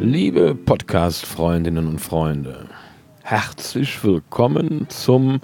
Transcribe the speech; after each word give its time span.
Liebe 0.00 0.54
Podcast-Freundinnen 0.54 1.86
und 1.86 1.98
Freunde, 1.98 2.70
herzlich 3.22 4.02
willkommen 4.02 4.86
zum 4.88 5.42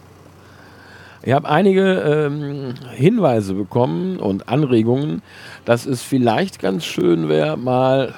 Ich 1.23 1.33
habe 1.33 1.49
einige 1.49 1.83
ähm, 1.83 2.75
Hinweise 2.93 3.55
bekommen 3.55 4.19
und 4.19 4.49
Anregungen, 4.49 5.23
dass 5.65 5.85
es 5.85 6.01
vielleicht 6.01 6.61
ganz 6.61 6.85
schön 6.85 7.29
wäre, 7.29 7.57
mal 7.57 8.15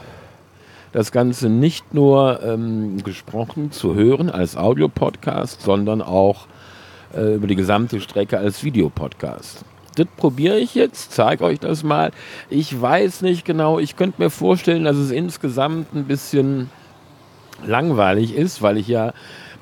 das 0.93 1.11
Ganze 1.11 1.49
nicht 1.49 1.95
nur 1.95 2.43
ähm, 2.43 3.03
gesprochen 3.03 3.73
zu 3.73 3.95
hören 3.95 4.29
als 4.29 4.59
Audiopodcast, 4.59 5.63
sondern 5.63 6.03
auch 6.03 6.49
äh, 7.17 7.37
über 7.37 7.47
die 7.47 7.57
gesamte 7.57 7.99
Strecke 8.03 8.37
als 8.37 8.63
Videopodcast. 8.63 9.65
Das 9.99 10.07
probiere 10.17 10.59
ich 10.59 10.75
jetzt, 10.75 11.13
zeige 11.13 11.45
euch 11.45 11.59
das 11.59 11.83
mal. 11.83 12.13
Ich 12.51 12.81
weiß 12.81 13.23
nicht 13.23 13.45
genau, 13.45 13.79
ich 13.79 13.97
könnte 13.97 14.23
mir 14.23 14.31
vorstellen, 14.31 14.85
dass 14.85 14.97
es 14.97 15.11
insgesamt 15.11 15.95
ein 15.95 16.05
bisschen 16.05 16.71
langweilig 17.67 18.35
ist, 18.35 18.63
weil 18.63 18.77
ich 18.77 18.89
ja 18.89 19.13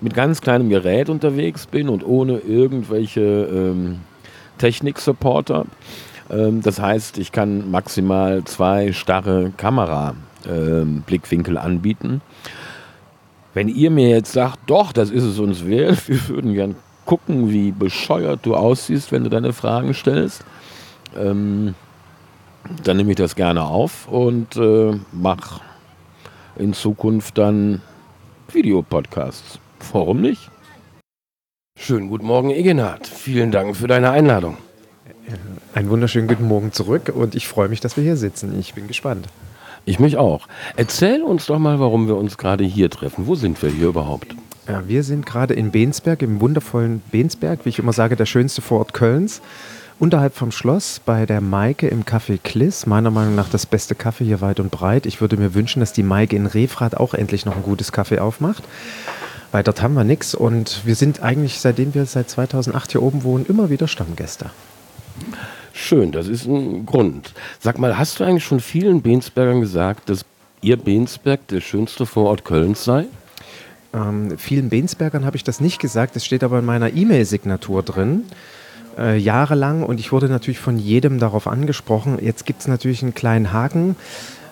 mit 0.01 0.15
ganz 0.15 0.41
kleinem 0.41 0.69
Gerät 0.69 1.09
unterwegs 1.09 1.67
bin 1.67 1.89
und 1.89 2.05
ohne 2.05 2.39
irgendwelche 2.39 3.21
ähm, 3.21 4.01
Technik-Supporter. 4.59 5.65
Ähm, 6.31 6.61
das 6.61 6.81
heißt, 6.81 7.19
ich 7.19 7.33
kann 7.33 7.71
maximal 7.71 8.45
zwei 8.45 8.93
starre 8.93 9.53
Kamera 9.57 10.15
ähm, 10.47 11.03
anbieten. 11.57 12.21
Wenn 13.55 13.69
ihr 13.69 13.91
mir 13.91 14.11
jetzt 14.11 14.33
sagt, 14.33 14.59
doch, 14.67 14.93
das 14.93 15.11
ist 15.11 15.25
es 15.25 15.39
uns 15.39 15.67
wert, 15.67 16.09
wir 16.09 16.29
würden 16.29 16.53
gern 16.53 16.77
gucken, 17.07 17.51
wie 17.51 17.73
bescheuert 17.73 18.41
du 18.43 18.55
aussiehst, 18.55 19.13
wenn 19.13 19.25
du 19.25 19.31
deine 19.31 19.53
Fragen 19.53 19.95
stellst, 19.95 20.45
ähm, 21.17 21.75
dann 22.83 22.97
nehme 22.97 23.13
ich 23.13 23.17
das 23.17 23.37
gerne 23.37 23.65
auf 23.65 24.09
und 24.09 24.57
äh, 24.57 24.99
mache 25.13 25.61
in 26.57 26.73
Zukunft 26.73 27.39
dann 27.39 27.81
Videopodcasts. 28.53 29.59
Warum 29.93 30.21
nicht? 30.21 30.51
Schönen 31.79 32.09
guten 32.09 32.27
Morgen, 32.27 32.51
Egenhard. 32.51 33.07
Vielen 33.07 33.53
Dank 33.53 33.77
für 33.77 33.87
deine 33.87 34.11
Einladung. 34.11 34.57
Einen 35.75 35.91
wunderschönen 35.91 36.27
guten 36.27 36.49
Morgen 36.49 36.73
zurück 36.73 37.13
und 37.15 37.35
ich 37.35 37.47
freue 37.47 37.69
mich, 37.69 37.81
dass 37.81 37.97
wir 37.97 38.05
hier 38.05 38.17
sitzen. 38.17 38.59
Ich 38.59 38.75
bin 38.75 38.89
gespannt. 38.89 39.27
Ich 39.85 40.01
mich 40.01 40.17
auch. 40.17 40.49
Erzähl 40.77 41.23
uns 41.23 41.47
doch 41.47 41.59
mal, 41.59 41.79
warum 41.79 42.09
wir 42.09 42.17
uns 42.17 42.39
gerade 42.39 42.65
hier 42.65 42.91
treffen. 42.91 43.27
Wo 43.27 43.35
sind 43.35 43.63
wir 43.63 43.71
hier 43.71 43.89
überhaupt? 43.89 44.35
Ja, 44.69 44.83
wir 44.89 45.05
sind 45.05 45.27
gerade 45.27 45.55
in 45.55 45.71
Bensberg, 45.71 46.23
im 46.23 46.41
wundervollen 46.41 47.01
Bensberg, 47.13 47.61
wie 47.65 47.69
ich 47.69 47.79
immer 47.79 47.93
sage, 47.93 48.17
der 48.17 48.27
schönste 48.27 48.63
Vorort 48.63 48.93
Kölns. 48.93 49.41
Unterhalb 50.01 50.35
vom 50.35 50.51
Schloss 50.51 51.01
bei 51.05 51.25
der 51.25 51.41
Maike 51.41 51.87
im 51.87 52.05
Café 52.05 52.39
Kliss. 52.43 52.85
Meiner 52.85 53.13
Meinung 53.13 53.37
nach 53.37 53.49
das 53.49 53.65
beste 53.65 53.95
Kaffee 53.95 54.25
hier 54.25 54.41
weit 54.41 54.59
und 54.59 54.73
breit. 54.73 55.07
Ich 55.07 55.21
würde 55.21 55.37
mir 55.37 55.55
wünschen, 55.55 55.79
dass 55.79 55.93
die 55.93 56.03
Maike 56.03 56.35
in 56.35 56.47
Refrath 56.47 56.97
auch 56.97 57.15
endlich 57.15 57.47
noch 57.47 57.55
ein 57.55 57.63
gutes 57.63 57.93
Kaffee 57.93 58.19
aufmacht. 58.19 58.65
Weil 59.53 59.63
dort 59.63 59.83
haben 59.83 59.95
wir 59.95 60.03
nichts 60.03 60.35
und 60.35 60.85
wir 60.85 60.97
sind 60.97 61.23
eigentlich, 61.23 61.61
seitdem 61.61 61.95
wir 61.95 62.05
seit 62.05 62.29
2008 62.29 62.91
hier 62.91 63.03
oben 63.03 63.23
wohnen, 63.23 63.47
immer 63.47 63.71
wieder 63.71 63.87
Stammgäste. 63.87 64.51
Schön, 65.73 66.11
das 66.11 66.27
ist 66.27 66.47
ein 66.47 66.85
Grund. 66.87 67.33
Sag 67.61 67.79
mal, 67.79 67.97
hast 67.97 68.19
du 68.19 68.25
eigentlich 68.25 68.45
schon 68.45 68.61
vielen 68.61 69.01
Bensbergern 69.01 69.61
gesagt, 69.61 70.11
dass 70.11 70.25
ihr 70.61 70.77
Bensberg 70.77 71.47
der 71.49 71.61
schönste 71.61 72.05
Vorort 72.05 72.45
Kölns 72.45 72.83
sei? 72.83 73.07
Ähm, 73.97 74.37
vielen 74.37 74.69
Bensbergern 74.69 75.25
habe 75.25 75.37
ich 75.37 75.45
das 75.45 75.61
nicht 75.61 75.81
gesagt, 75.81 76.17
das 76.17 76.25
steht 76.25 76.45
aber 76.45 76.59
in 76.59 76.65
meiner 76.65 76.93
E-Mail-Signatur 76.93 77.83
drin. 77.83 78.25
Äh, 78.99 79.19
jahrelang 79.19 79.83
und 79.83 80.01
ich 80.01 80.13
wurde 80.13 80.29
natürlich 80.29 80.59
von 80.59 80.79
jedem 80.79 81.19
darauf 81.19 81.47
angesprochen. 81.47 82.19
Jetzt 82.21 82.47
gibt 82.47 82.61
es 82.61 82.69
natürlich 82.69 83.03
einen 83.03 83.15
kleinen 83.15 83.53
Haken. 83.53 83.97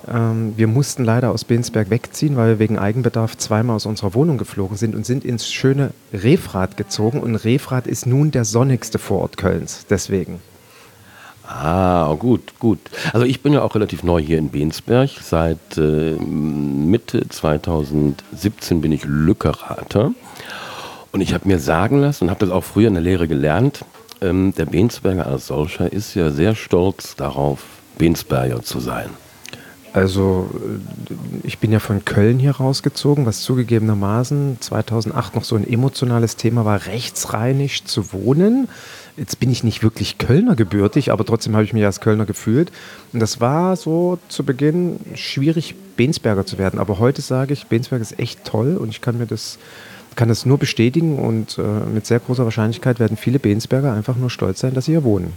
Ähm, 0.07 0.55
wir 0.57 0.67
mussten 0.67 1.05
leider 1.05 1.31
aus 1.31 1.45
Bensberg 1.45 1.91
wegziehen, 1.91 2.37
weil 2.37 2.49
wir 2.51 2.59
wegen 2.59 2.79
Eigenbedarf 2.79 3.37
zweimal 3.37 3.77
aus 3.77 3.87
unserer 3.87 4.15
Wohnung 4.15 4.39
geflogen 4.39 4.77
sind 4.77 4.95
und 4.95 5.07
sind 5.07 5.25
ins 5.25 5.51
schöne 5.51 5.91
Refrath 6.13 6.77
gezogen. 6.77 7.21
Und 7.21 7.37
Refrath 7.37 7.87
ist 7.87 8.07
nun 8.07 8.31
der 8.31 8.45
sonnigste 8.45 8.99
Vorort 8.99 9.37
Kölns. 9.37 9.87
Deswegen. 9.89 10.41
Ah, 11.47 12.15
gut, 12.19 12.59
gut. 12.59 12.79
Also 13.13 13.27
ich 13.27 13.43
bin 13.43 13.53
ja 13.53 13.63
auch 13.63 13.75
relativ 13.75 14.03
neu 14.03 14.21
hier 14.21 14.39
in 14.39 14.49
Bensberg. 14.49 15.11
Seit 15.21 15.77
äh, 15.77 16.17
Mitte 16.17 17.29
2017 17.29 18.81
bin 18.81 18.93
ich 18.93 19.05
Lückerater. 19.05 20.13
Und 21.13 21.21
ich 21.21 21.35
habe 21.35 21.47
mir 21.47 21.59
sagen 21.59 22.01
lassen 22.01 22.25
und 22.25 22.31
habe 22.31 22.47
das 22.47 22.51
auch 22.51 22.65
früher 22.65 22.89
in 22.89 22.95
der 22.95 23.03
Lehre 23.03 23.29
gelernt, 23.29 23.85
ähm, 24.21 24.55
der 24.57 24.67
Bensberger 24.67 25.27
als 25.27 25.47
solcher 25.47 25.93
ist 25.93 26.15
ja 26.15 26.31
sehr 26.31 26.55
stolz 26.55 27.15
darauf, 27.15 27.61
Bensberger 27.99 28.63
zu 28.63 28.81
sein. 28.81 29.11
Also 29.95 30.51
äh, 30.53 31.15
ich 31.45 31.59
bin 31.59 31.73
ja 31.73 31.79
von 31.79 32.05
Köln 32.05 32.39
hier 32.39 32.51
rausgezogen, 32.51 33.25
was 33.25 33.41
zugegebenermaßen 33.43 34.59
2008 34.61 35.37
noch 35.37 35.45
so 35.45 35.57
ein 35.57 35.67
emotionales 35.67 36.37
Thema 36.37 36.65
war, 36.67 36.87
rechtsrheinisch 36.87 37.85
zu 37.85 38.13
wohnen. 38.13 38.69
Jetzt 39.17 39.39
bin 39.39 39.53
ich 39.53 39.63
nicht 39.63 39.85
wirklich 39.85 40.19
Kölner 40.19 40.57
gebürtig, 40.57 41.13
aber 41.13 41.25
trotzdem 41.25 41.55
habe 41.55 41.65
ich 41.65 41.73
mich 41.73 41.85
als 41.85 42.01
Kölner 42.01 42.27
gefühlt. 42.27 42.73
Und 43.13 43.21
das 43.21 43.41
war 43.41 43.77
so 43.77 44.19
zu 44.29 44.45
Beginn 44.45 44.99
schwierig, 45.15 45.77
Bensberger 45.97 46.45
zu 46.45 46.59
werden. 46.59 46.81
Aber 46.81 46.99
heute 46.99 47.23
sage 47.23 47.53
ich, 47.53 47.69
Bensberg 47.69 48.03
ist 48.03 48.19
echt 48.19 48.45
toll 48.45 48.77
und 48.77 48.89
ich 48.89 49.01
kann 49.01 49.17
mir 49.17 49.27
das, 49.27 49.61
kann 50.17 50.29
das 50.29 50.45
nur 50.45 50.59
bestätigen 50.59 51.21
und 51.21 51.57
äh, 51.59 51.63
mit 51.89 52.05
sehr 52.05 52.19
großer 52.19 52.43
Wahrscheinlichkeit 52.43 52.99
werden 52.99 53.17
viele 53.17 53.39
Bensberger 53.39 53.93
einfach 53.93 54.17
nur 54.17 54.31
stolz 54.31 54.59
sein, 54.59 54.75
dass 54.75 54.87
sie 54.87 54.93
hier 54.93 55.05
wohnen. 55.05 55.33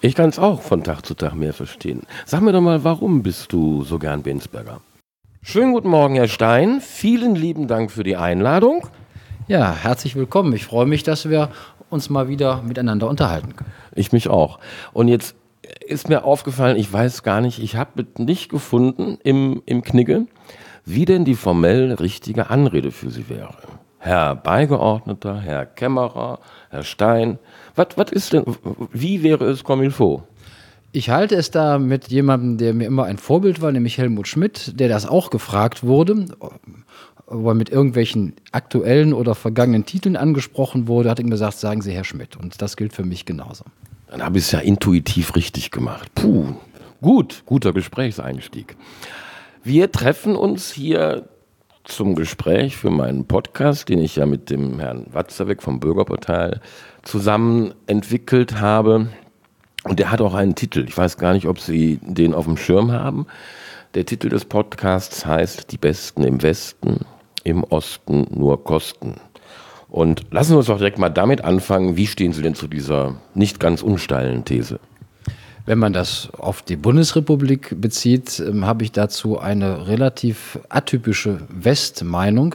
Ich 0.00 0.14
kann 0.14 0.30
es 0.30 0.38
auch 0.38 0.62
von 0.62 0.84
Tag 0.84 1.04
zu 1.04 1.14
Tag 1.14 1.34
mehr 1.34 1.52
verstehen. 1.52 2.02
Sag 2.26 2.40
mir 2.40 2.52
doch 2.52 2.60
mal, 2.60 2.84
warum 2.84 3.22
bist 3.22 3.52
du 3.52 3.84
so 3.84 3.98
gern 3.98 4.22
Bensberger? 4.22 4.80
Schönen 5.42 5.72
guten 5.72 5.88
Morgen, 5.88 6.16
Herr 6.16 6.28
Stein. 6.28 6.80
Vielen 6.80 7.34
lieben 7.34 7.66
Dank 7.66 7.90
für 7.90 8.04
die 8.04 8.16
Einladung. 8.16 8.86
Ja, 9.48 9.74
herzlich 9.74 10.14
willkommen. 10.16 10.52
Ich 10.52 10.64
freue 10.64 10.86
mich, 10.86 11.02
dass 11.02 11.28
wir 11.28 11.50
uns 11.88 12.10
mal 12.10 12.28
wieder 12.28 12.62
miteinander 12.62 13.08
unterhalten 13.08 13.56
können. 13.56 13.72
Ich 13.94 14.12
mich 14.12 14.28
auch. 14.28 14.58
Und 14.92 15.08
jetzt 15.08 15.34
ist 15.86 16.08
mir 16.08 16.24
aufgefallen, 16.24 16.76
ich 16.76 16.92
weiß 16.92 17.22
gar 17.22 17.40
nicht, 17.40 17.58
ich 17.58 17.76
habe 17.76 18.06
nicht 18.18 18.48
gefunden 18.48 19.18
im, 19.22 19.62
im 19.66 19.82
Knigge, 19.82 20.26
wie 20.84 21.04
denn 21.04 21.24
die 21.24 21.34
formell 21.34 21.92
richtige 21.94 22.50
Anrede 22.50 22.90
für 22.90 23.10
Sie 23.10 23.28
wäre. 23.28 23.56
Herr 24.02 24.34
Beigeordneter, 24.34 25.38
Herr 25.40 25.66
Kämmerer, 25.66 26.38
Herr 26.70 26.82
Stein, 26.84 27.38
was 27.76 28.10
ist 28.12 28.32
denn, 28.32 28.44
wie 28.92 29.22
wäre 29.22 29.44
es 29.44 29.62
comme 29.62 29.84
il 29.84 29.90
faut? 29.90 30.22
Ich 30.92 31.10
halte 31.10 31.36
es 31.36 31.50
da 31.50 31.78
mit 31.78 32.08
jemandem, 32.08 32.56
der 32.56 32.72
mir 32.72 32.86
immer 32.86 33.04
ein 33.04 33.18
Vorbild 33.18 33.60
war, 33.60 33.70
nämlich 33.70 33.98
Helmut 33.98 34.26
Schmidt, 34.26 34.80
der 34.80 34.88
das 34.88 35.06
auch 35.06 35.28
gefragt 35.28 35.84
wurde, 35.84 36.24
wo 37.26 37.50
er 37.50 37.54
mit 37.54 37.68
irgendwelchen 37.68 38.34
aktuellen 38.52 39.12
oder 39.12 39.34
vergangenen 39.34 39.84
Titeln 39.84 40.16
angesprochen 40.16 40.88
wurde, 40.88 41.10
hat 41.10 41.20
er 41.20 41.26
gesagt, 41.26 41.58
sagen 41.58 41.82
Sie 41.82 41.92
Herr 41.92 42.04
Schmidt. 42.04 42.36
Und 42.36 42.62
das 42.62 42.78
gilt 42.78 42.94
für 42.94 43.04
mich 43.04 43.26
genauso. 43.26 43.64
Dann 44.08 44.24
habe 44.24 44.38
ich 44.38 44.44
es 44.44 44.50
ja 44.50 44.60
intuitiv 44.60 45.36
richtig 45.36 45.70
gemacht. 45.70 46.10
Puh, 46.14 46.54
gut, 47.02 47.42
guter 47.44 47.74
Gesprächseinstieg. 47.74 48.76
Wir 49.62 49.92
treffen 49.92 50.36
uns 50.36 50.72
hier 50.72 51.28
zum 51.90 52.14
Gespräch 52.14 52.76
für 52.76 52.90
meinen 52.90 53.26
Podcast, 53.26 53.88
den 53.88 54.00
ich 54.00 54.16
ja 54.16 54.26
mit 54.26 54.50
dem 54.50 54.78
Herrn 54.80 55.06
Watzerbeck 55.12 55.62
vom 55.62 55.80
Bürgerportal 55.80 56.60
zusammen 57.02 57.74
entwickelt 57.86 58.60
habe. 58.60 59.08
Und 59.84 59.98
der 59.98 60.10
hat 60.10 60.20
auch 60.20 60.34
einen 60.34 60.54
Titel. 60.54 60.84
Ich 60.86 60.96
weiß 60.96 61.18
gar 61.18 61.32
nicht, 61.32 61.46
ob 61.46 61.58
Sie 61.58 61.98
den 62.02 62.34
auf 62.34 62.44
dem 62.44 62.56
Schirm 62.56 62.92
haben. 62.92 63.26
Der 63.94 64.06
Titel 64.06 64.28
des 64.28 64.44
Podcasts 64.44 65.26
heißt 65.26 65.72
Die 65.72 65.78
Besten 65.78 66.22
im 66.22 66.42
Westen, 66.42 67.00
im 67.44 67.64
Osten 67.64 68.26
nur 68.30 68.62
Kosten. 68.62 69.14
Und 69.88 70.26
lassen 70.30 70.52
wir 70.52 70.58
uns 70.58 70.66
doch 70.66 70.78
direkt 70.78 70.98
mal 70.98 71.08
damit 71.08 71.42
anfangen. 71.42 71.96
Wie 71.96 72.06
stehen 72.06 72.32
Sie 72.32 72.42
denn 72.42 72.54
zu 72.54 72.68
dieser 72.68 73.16
nicht 73.34 73.58
ganz 73.58 73.82
unsteilen 73.82 74.44
These? 74.44 74.78
Wenn 75.66 75.78
man 75.78 75.92
das 75.92 76.30
auf 76.36 76.62
die 76.62 76.76
Bundesrepublik 76.76 77.80
bezieht, 77.80 78.40
ähm, 78.40 78.64
habe 78.64 78.84
ich 78.84 78.92
dazu 78.92 79.38
eine 79.38 79.86
relativ 79.86 80.58
atypische 80.68 81.40
Westmeinung. 81.48 82.54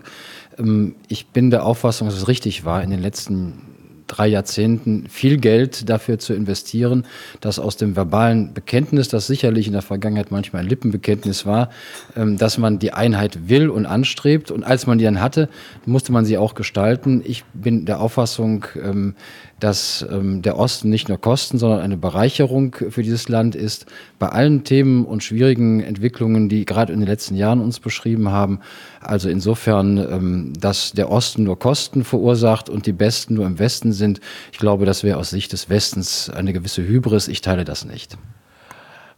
Ähm, 0.58 0.96
ich 1.08 1.28
bin 1.28 1.52
der 1.52 1.66
Auffassung, 1.66 2.08
dass 2.08 2.18
es 2.18 2.28
richtig 2.28 2.66
war, 2.66 2.84
in 2.84 2.90
den 2.90 3.02
letzten 3.02 3.75
drei 4.08 4.28
Jahrzehnten 4.28 5.08
viel 5.10 5.38
Geld 5.38 5.90
dafür 5.90 6.20
zu 6.20 6.34
investieren, 6.34 7.06
dass 7.42 7.60
aus 7.60 7.78
dem 7.78 7.96
verbalen 7.96 8.54
Bekenntnis, 8.54 9.08
das 9.08 9.28
sicherlich 9.28 9.68
in 9.68 9.74
der 9.74 9.82
Vergangenheit 9.82 10.32
manchmal 10.32 10.64
ein 10.64 10.70
Lippenbekenntnis 10.70 11.46
war, 11.46 11.70
ähm, 12.16 12.38
dass 12.38 12.58
man 12.58 12.80
die 12.80 12.94
Einheit 12.94 13.50
will 13.50 13.70
und 13.70 13.86
anstrebt. 13.86 14.52
Und 14.52 14.64
als 14.64 14.88
man 14.88 14.98
die 14.98 15.06
dann 15.06 15.22
hatte, 15.22 15.50
musste 15.86 16.12
man 16.12 16.26
sie 16.26 16.38
auch 16.38 16.54
gestalten. 16.54 17.22
Ich 17.26 17.44
bin 17.54 17.86
der 17.86 18.00
Auffassung, 18.00 18.66
ähm, 18.82 19.16
dass 19.60 20.06
ähm, 20.12 20.42
der 20.42 20.60
Osten 20.60 20.90
nicht 20.90 21.08
nur 21.08 21.20
Kosten, 21.20 21.58
sondern 21.58 21.80
eine 21.80 21.98
Bereicherung 21.98 22.76
für 22.90 23.04
dieses 23.04 23.30
Land 23.30 23.56
ist. 23.56 23.86
Bei 24.20 24.28
allen 24.30 24.64
Themen 24.66 25.06
und 25.06 25.24
schwierigen 25.24 25.80
Entwicklungen, 25.82 26.50
die 26.50 26.66
gerade 26.66 26.92
in 26.92 27.00
den 27.00 27.08
letzten 27.08 27.36
Jahren 27.36 27.62
uns 27.62 27.80
beschrieben 27.80 28.30
haben. 28.30 28.60
Also 29.00 29.30
insofern, 29.30 30.54
dass 30.60 30.92
der 30.92 31.10
Osten 31.10 31.44
nur 31.44 31.58
Kosten 31.58 32.04
verursacht 32.04 32.70
und 32.70 32.86
die 32.86 32.92
Besten 32.92 33.36
nur 33.36 33.46
im 33.46 33.60
Westen 33.60 33.94
sind. 33.96 34.20
Ich 34.52 34.60
glaube, 34.60 34.86
das 34.86 35.04
wäre 35.04 35.18
aus 35.18 35.32
Sicht 35.32 35.52
des 35.54 35.70
Westens 35.70 36.30
eine 36.30 36.54
gewisse 36.54 36.84
Hybris. 36.84 37.28
Ich 37.28 37.42
teile 37.42 37.66
das 37.66 37.86
nicht. 37.86 38.18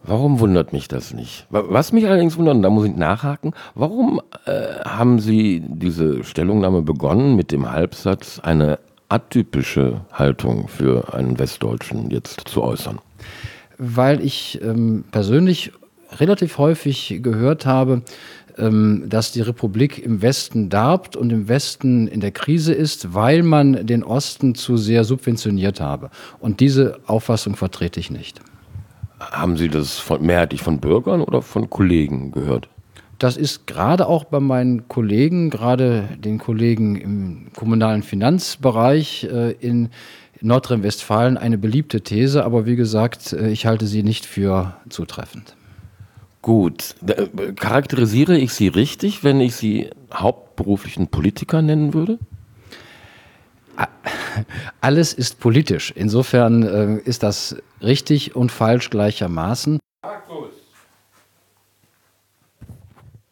Warum 0.04 0.40
wundert 0.40 0.72
mich 0.74 0.88
das 0.88 1.14
nicht? 1.14 1.48
Was 1.50 1.92
mich 1.92 2.06
allerdings 2.06 2.38
wundert, 2.38 2.56
und 2.56 2.62
da 2.62 2.70
muss 2.70 2.86
ich 2.86 2.96
nachhaken, 2.96 3.54
warum 3.76 4.22
äh, 4.46 4.80
haben 4.86 5.20
Sie 5.20 5.62
diese 5.68 6.24
Stellungnahme 6.24 6.82
begonnen 6.82 7.36
mit 7.36 7.52
dem 7.52 7.70
Halbsatz, 7.70 8.40
eine 8.40 8.80
atypische 9.10 10.02
Haltung 10.14 10.68
für 10.68 11.14
einen 11.14 11.38
Westdeutschen 11.38 12.10
jetzt 12.10 12.48
zu 12.48 12.64
äußern? 12.64 13.00
Weil 13.78 14.24
ich 14.24 14.62
ähm, 14.62 15.04
persönlich 15.12 15.74
relativ 16.20 16.58
häufig 16.58 17.20
gehört 17.22 17.66
habe, 17.66 18.02
dass 18.58 19.32
die 19.32 19.42
Republik 19.42 20.04
im 20.04 20.22
Westen 20.22 20.70
darbt 20.70 21.16
und 21.16 21.32
im 21.32 21.48
Westen 21.48 22.08
in 22.08 22.22
der 22.22 22.32
Krise 22.32 22.74
ist, 22.74 23.14
weil 23.14 23.44
man 23.44 23.86
den 23.86 24.04
Osten 24.04 24.56
zu 24.56 24.78
sehr 24.78 25.04
subventioniert 25.04 25.80
habe. 25.80 26.10
Und 26.40 26.60
diese 26.60 27.00
Auffassung 27.06 27.56
vertrete 27.56 28.00
ich 28.00 28.10
nicht. 28.10 28.40
Haben 29.20 29.58
Sie 29.58 29.70
das 29.70 29.98
von, 30.00 30.26
mehrheitlich 30.26 30.62
von 30.62 30.80
Bürgern 30.80 31.22
oder 31.22 31.42
von 31.42 31.70
Kollegen 31.70 32.32
gehört? 32.32 32.68
Das 33.20 33.36
ist 33.36 33.66
gerade 33.66 34.08
auch 34.08 34.26
bei 34.26 34.40
meinen 34.40 34.88
Kollegen, 34.88 35.50
gerade 35.50 36.08
den 36.18 36.38
Kollegen 36.38 36.96
im 36.96 37.48
kommunalen 37.56 38.04
Finanzbereich 38.04 39.24
äh, 39.24 39.54
in 39.54 39.90
Nordrhein-Westfalen 40.42 41.36
eine 41.36 41.58
beliebte 41.58 42.02
These, 42.02 42.46
aber 42.46 42.68
wie 42.68 42.76
gesagt, 42.76 43.34
äh, 43.34 43.50
ich 43.50 43.66
halte 43.66 43.88
sie 43.88 44.04
nicht 44.04 44.26
für 44.26 44.76
zutreffend. 44.90 45.57
Gut, 46.42 46.96
äh, 47.06 47.54
charakterisiere 47.54 48.38
ich 48.38 48.54
Sie 48.54 48.68
richtig, 48.68 49.24
wenn 49.24 49.42
ich 49.42 49.56
Sie 49.56 49.90
hauptberuflichen 50.14 51.08
Politiker 51.08 51.62
nennen 51.62 51.94
würde? 51.94 52.20
Alles 54.82 55.14
ist 55.14 55.40
politisch. 55.40 55.92
Insofern 55.96 56.64
äh, 56.64 56.98
ist 57.00 57.24
das 57.24 57.56
richtig 57.82 58.36
und 58.36 58.52
falsch 58.52 58.90
gleichermaßen. 58.90 59.80
Markus. 60.02 60.52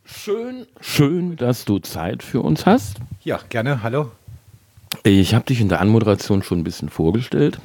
Schön, 0.04 0.66
schön, 0.82 1.36
dass 1.36 1.66
du 1.66 1.80
Zeit 1.80 2.24
für 2.24 2.42
uns 2.42 2.66
hast. 2.66 2.98
Ja, 3.24 3.40
gerne. 3.50 3.84
Hallo. 3.84 4.12
Ich 5.04 5.36
habe 5.36 5.46
dich 5.46 5.62
in 5.62 5.70
der 5.70 5.82
Anmoderation 5.82 6.42
schon 6.44 6.60
ein 6.60 6.64
bisschen 6.64 6.90
vorgestellt. 6.90 7.60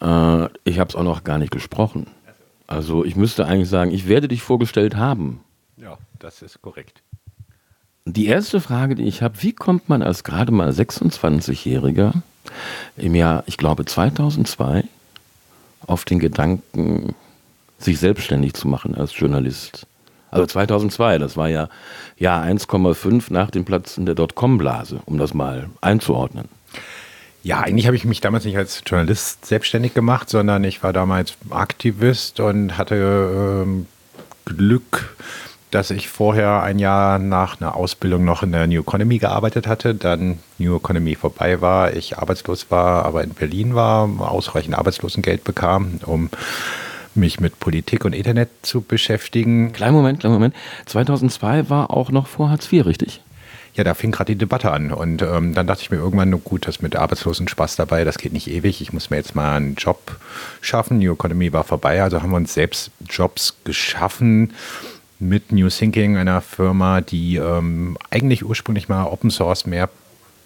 Äh, 0.00 0.48
ich 0.64 0.78
habe 0.78 0.88
es 0.88 0.96
auch 0.96 1.02
noch 1.02 1.24
gar 1.24 1.38
nicht 1.38 1.50
gesprochen. 1.52 2.06
Also 2.66 3.04
ich 3.04 3.16
müsste 3.16 3.46
eigentlich 3.46 3.68
sagen, 3.68 3.92
ich 3.92 4.08
werde 4.08 4.28
dich 4.28 4.42
vorgestellt 4.42 4.96
haben. 4.96 5.40
Ja, 5.76 5.98
das 6.18 6.42
ist 6.42 6.62
korrekt. 6.62 7.02
Die 8.04 8.26
erste 8.26 8.60
Frage, 8.60 8.94
die 8.94 9.04
ich 9.04 9.22
habe, 9.22 9.42
wie 9.42 9.52
kommt 9.52 9.88
man 9.88 10.02
als 10.02 10.24
gerade 10.24 10.52
mal 10.52 10.70
26-Jähriger 10.70 12.12
im 12.96 13.14
Jahr, 13.14 13.42
ich 13.46 13.56
glaube 13.56 13.84
2002, 13.84 14.84
auf 15.86 16.04
den 16.04 16.18
Gedanken, 16.18 17.14
sich 17.78 17.98
selbstständig 17.98 18.54
zu 18.54 18.68
machen 18.68 18.94
als 18.94 19.18
Journalist? 19.18 19.86
Also 20.30 20.46
2002, 20.46 21.18
das 21.18 21.36
war 21.36 21.48
ja 21.48 21.68
Jahr 22.16 22.44
1,5 22.44 23.32
nach 23.32 23.50
dem 23.50 23.64
Platz 23.64 23.96
in 23.96 24.06
der 24.06 24.14
Dotcom-Blase, 24.14 25.00
um 25.06 25.18
das 25.18 25.34
mal 25.34 25.70
einzuordnen. 25.80 26.48
Ja, 27.46 27.60
eigentlich 27.60 27.86
habe 27.86 27.94
ich 27.94 28.04
mich 28.04 28.20
damals 28.20 28.44
nicht 28.44 28.56
als 28.56 28.82
Journalist 28.84 29.46
selbstständig 29.46 29.94
gemacht, 29.94 30.28
sondern 30.28 30.64
ich 30.64 30.82
war 30.82 30.92
damals 30.92 31.34
Aktivist 31.48 32.40
und 32.40 32.76
hatte 32.76 33.62
ähm, 33.64 33.86
Glück, 34.44 35.14
dass 35.70 35.92
ich 35.92 36.08
vorher 36.08 36.64
ein 36.64 36.80
Jahr 36.80 37.20
nach 37.20 37.60
einer 37.60 37.76
Ausbildung 37.76 38.24
noch 38.24 38.42
in 38.42 38.50
der 38.50 38.66
New 38.66 38.80
Economy 38.80 39.18
gearbeitet 39.18 39.68
hatte, 39.68 39.94
dann 39.94 40.40
New 40.58 40.74
Economy 40.74 41.14
vorbei 41.14 41.60
war, 41.60 41.94
ich 41.94 42.18
arbeitslos 42.18 42.68
war, 42.72 43.04
aber 43.04 43.22
in 43.22 43.30
Berlin 43.30 43.76
war, 43.76 44.08
ausreichend 44.18 44.76
Arbeitslosengeld 44.76 45.44
bekam, 45.44 46.00
um 46.04 46.30
mich 47.14 47.38
mit 47.38 47.60
Politik 47.60 48.04
und 48.04 48.12
Internet 48.12 48.48
zu 48.62 48.80
beschäftigen. 48.80 49.72
Kleinen 49.72 49.94
Moment, 49.94 50.18
kleinen 50.18 50.34
Moment. 50.34 50.56
2002 50.86 51.70
war 51.70 51.92
auch 51.92 52.10
noch 52.10 52.26
vor 52.26 52.50
Hartz 52.50 52.72
IV, 52.72 52.86
richtig? 52.86 53.22
Ja, 53.76 53.84
da 53.84 53.94
fing 53.94 54.10
gerade 54.10 54.32
die 54.32 54.38
Debatte 54.38 54.72
an. 54.72 54.90
Und 54.90 55.22
ähm, 55.22 55.54
dann 55.54 55.66
dachte 55.66 55.82
ich 55.82 55.90
mir 55.90 55.98
irgendwann, 55.98 56.30
nur 56.30 56.40
gut, 56.40 56.66
das 56.66 56.80
mit 56.80 56.96
Arbeitslosen 56.96 57.46
Spaß 57.46 57.76
dabei, 57.76 58.04
das 58.04 58.18
geht 58.18 58.32
nicht 58.32 58.50
ewig. 58.50 58.80
Ich 58.80 58.92
muss 58.92 59.10
mir 59.10 59.18
jetzt 59.18 59.34
mal 59.34 59.56
einen 59.56 59.74
Job 59.74 60.16
schaffen. 60.62 60.98
New 60.98 61.12
Economy 61.12 61.52
war 61.52 61.64
vorbei, 61.64 62.02
also 62.02 62.22
haben 62.22 62.30
wir 62.30 62.36
uns 62.36 62.54
selbst 62.54 62.90
Jobs 63.08 63.54
geschaffen 63.64 64.52
mit 65.18 65.52
New 65.52 65.68
Thinking, 65.68 66.16
einer 66.16 66.40
Firma, 66.40 67.00
die 67.00 67.36
ähm, 67.36 67.96
eigentlich 68.10 68.44
ursprünglich 68.44 68.88
mal 68.88 69.04
Open 69.04 69.30
Source 69.30 69.66
mehr 69.66 69.88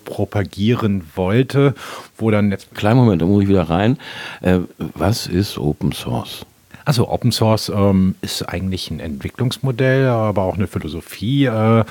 propagieren 0.04 1.04
wollte, 1.14 1.74
wo 2.16 2.30
dann 2.30 2.50
jetzt. 2.50 2.74
Kleinen 2.74 2.98
Moment, 2.98 3.22
da 3.22 3.26
muss 3.26 3.42
ich 3.42 3.48
wieder 3.48 3.68
rein. 3.68 3.98
Äh, 4.42 4.60
was 4.94 5.26
ist 5.26 5.58
Open 5.58 5.92
Source? 5.92 6.44
Also 6.84 7.08
Open 7.08 7.30
Source 7.30 7.68
ähm, 7.68 8.14
ist 8.22 8.42
eigentlich 8.48 8.90
ein 8.90 9.00
Entwicklungsmodell, 9.00 10.08
aber 10.08 10.42
auch 10.42 10.54
eine 10.54 10.66
Philosophie. 10.66 11.44
Äh, 11.44 11.84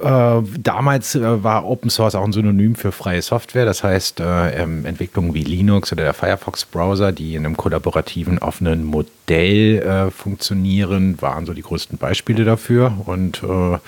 äh, 0.00 0.42
damals 0.58 1.14
äh, 1.14 1.44
war 1.44 1.66
Open 1.66 1.90
Source 1.90 2.14
auch 2.14 2.24
ein 2.24 2.32
Synonym 2.32 2.74
für 2.74 2.92
freie 2.92 3.20
Software. 3.20 3.66
Das 3.66 3.84
heißt, 3.84 4.20
äh, 4.20 4.62
ähm, 4.62 4.86
Entwicklungen 4.86 5.34
wie 5.34 5.42
Linux 5.42 5.92
oder 5.92 6.04
der 6.04 6.14
Firefox-Browser, 6.14 7.12
die 7.12 7.34
in 7.34 7.44
einem 7.44 7.56
kollaborativen, 7.56 8.38
offenen 8.38 8.84
Modell 8.84 9.78
äh, 9.80 10.10
funktionieren, 10.10 11.20
waren 11.20 11.44
so 11.44 11.52
die 11.52 11.62
größten 11.62 11.98
Beispiele 11.98 12.44
dafür. 12.44 12.94
Und 13.04 13.42
äh, 13.42 13.78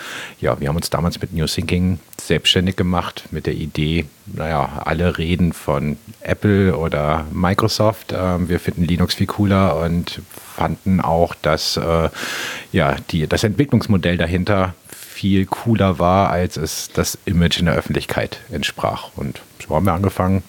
ja, 0.41 0.61
wir 0.61 0.69
haben 0.69 0.77
uns 0.77 0.91
damals 0.91 1.21
mit 1.21 1.33
New 1.33 1.47
Thinking 1.47 1.99
selbstständig 2.21 2.77
gemacht 2.77 3.25
mit 3.31 3.47
der 3.47 3.55
Idee, 3.55 4.07
naja, 4.27 4.83
alle 4.85 5.19
reden 5.19 5.53
von 5.53 5.97
Apple 6.21 6.77
oder 6.77 7.27
Microsoft. 7.33 8.15
Ähm, 8.17 8.49
wir 8.49 8.61
finden 8.61 8.85
Linux 8.85 9.15
viel 9.15 9.27
cooler 9.27 9.77
und 9.77 10.21
fanden 10.57 11.01
auch, 11.01 11.35
dass 11.35 11.81
ja, 12.71 12.97
die, 13.11 13.27
das 13.27 13.43
Entwicklungsmodell 13.43 14.17
dahinter 14.17 14.75
viel 15.15 15.47
cooler 15.47 16.01
war, 16.01 16.31
als 16.31 16.57
es 16.57 16.91
das 16.93 17.17
Image 17.25 17.61
in 17.61 17.67
der 17.67 17.77
Öffentlichkeit 17.77 18.41
entsprach. 18.51 19.11
Und 19.15 19.41
so 19.65 19.75
haben 19.75 19.87
wir 19.87 19.93
angefangen 19.93 20.43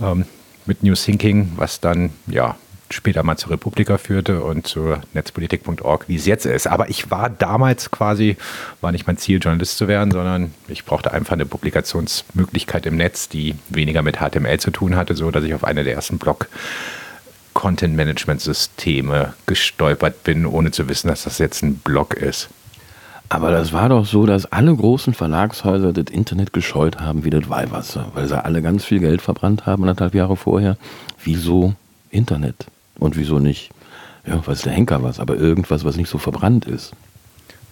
ähm, 0.00 0.26
mit 0.66 0.82
New 0.82 0.94
Thinking, 0.94 1.52
was 1.56 1.80
dann 1.80 2.10
ja 2.26 2.56
später 2.90 3.22
mal 3.22 3.38
zur 3.38 3.52
Republika 3.52 3.96
führte 3.96 4.42
und 4.42 4.66
zur 4.66 5.00
netzpolitik.org, 5.14 6.04
wie 6.06 6.16
es 6.16 6.26
jetzt 6.26 6.44
ist. 6.44 6.66
Aber 6.66 6.90
ich 6.90 7.10
war 7.10 7.30
damals 7.30 7.90
quasi, 7.90 8.36
war 8.82 8.92
nicht 8.92 9.06
mein 9.06 9.16
Ziel, 9.16 9.40
Journalist 9.42 9.78
zu 9.78 9.88
werden, 9.88 10.10
sondern 10.10 10.52
ich 10.68 10.84
brauchte 10.84 11.12
einfach 11.12 11.32
eine 11.32 11.46
Publikationsmöglichkeit 11.46 12.84
im 12.84 12.96
Netz, 12.96 13.28
die 13.28 13.54
weniger 13.70 14.02
mit 14.02 14.18
HTML 14.18 14.60
zu 14.60 14.70
tun 14.70 14.96
hatte, 14.96 15.14
so 15.14 15.30
dass 15.30 15.44
ich 15.44 15.54
auf 15.54 15.64
eine 15.64 15.84
der 15.84 15.94
ersten 15.94 16.18
Blog 16.18 16.48
Content-Management-Systeme 17.54 19.34
gestolpert 19.46 20.24
bin, 20.24 20.46
ohne 20.46 20.70
zu 20.70 20.88
wissen, 20.88 21.08
dass 21.08 21.24
das 21.24 21.38
jetzt 21.38 21.62
ein 21.62 21.76
Blog 21.76 22.14
ist. 22.14 22.48
Aber 23.30 23.50
das 23.50 23.72
war 23.72 23.90
doch 23.90 24.06
so, 24.06 24.24
dass 24.24 24.46
alle 24.46 24.74
großen 24.74 25.12
Verlagshäuser 25.12 25.92
das 25.92 26.06
Internet 26.12 26.52
gescheut 26.52 26.98
haben 26.98 27.24
wie 27.24 27.30
das 27.30 27.50
Weihwasser, 27.50 28.10
weil 28.14 28.26
sie 28.26 28.42
alle 28.42 28.62
ganz 28.62 28.84
viel 28.84 29.00
Geld 29.00 29.20
verbrannt 29.20 29.66
haben, 29.66 29.82
anderthalb 29.82 30.14
Jahre 30.14 30.36
vorher. 30.36 30.78
Wieso 31.22 31.74
Internet? 32.10 32.66
Und 32.98 33.16
wieso 33.16 33.38
nicht, 33.38 33.70
ja, 34.26 34.44
weiß 34.44 34.62
der 34.62 34.72
Henker 34.72 35.02
was, 35.02 35.20
aber 35.20 35.36
irgendwas, 35.36 35.84
was 35.84 35.96
nicht 35.96 36.08
so 36.08 36.18
verbrannt 36.18 36.64
ist? 36.64 36.92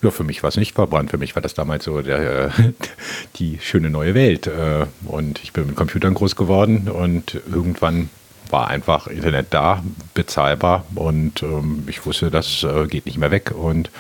Ja, 0.03 0.11
für 0.11 0.25
mich 0.25 0.43
war 0.43 0.49
es 0.49 0.57
nicht 0.57 0.75
verbrannt. 0.75 1.11
Für 1.11 1.19
mich 1.19 1.35
war 1.35 1.43
das 1.43 1.55
damals 1.55 1.85
so 1.85 2.03
der, 2.03 2.53
die 3.37 3.59
schöne 3.63 3.89
neue 3.89 4.15
Welt. 4.15 4.47
Äh, 4.47 4.87
und 5.07 5.43
ich 5.43 5.55
bin 5.55 5.67
mit 5.69 5.77
Computern 5.77 6.13
groß 6.13 6.37
geworden 6.37 6.89
und 6.91 7.41
irgendwann 7.51 8.11
war 8.51 8.69
einfach 8.69 9.07
Internet 9.07 9.47
da, 9.51 9.83
bezahlbar 10.15 10.85
und 10.95 11.43
ähm, 11.43 11.85
ich 11.89 12.07
wusste, 12.07 12.31
das 12.31 12.63
äh, 12.63 12.87
geht 12.87 13.07
nicht 13.07 13.19
mehr 13.19 13.33
weg 13.33 13.53
und 13.57 13.91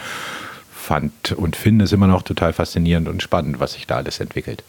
fand 0.86 1.32
und 1.32 1.56
finde 1.56 1.84
es 1.84 1.92
immer 1.92 2.06
noch 2.06 2.22
total 2.22 2.52
faszinierend 2.52 3.08
und 3.08 3.22
spannend, 3.22 3.60
was 3.60 3.72
sich 3.72 3.86
da 3.86 3.96
alles 3.96 4.20
entwickelt. 4.20 4.62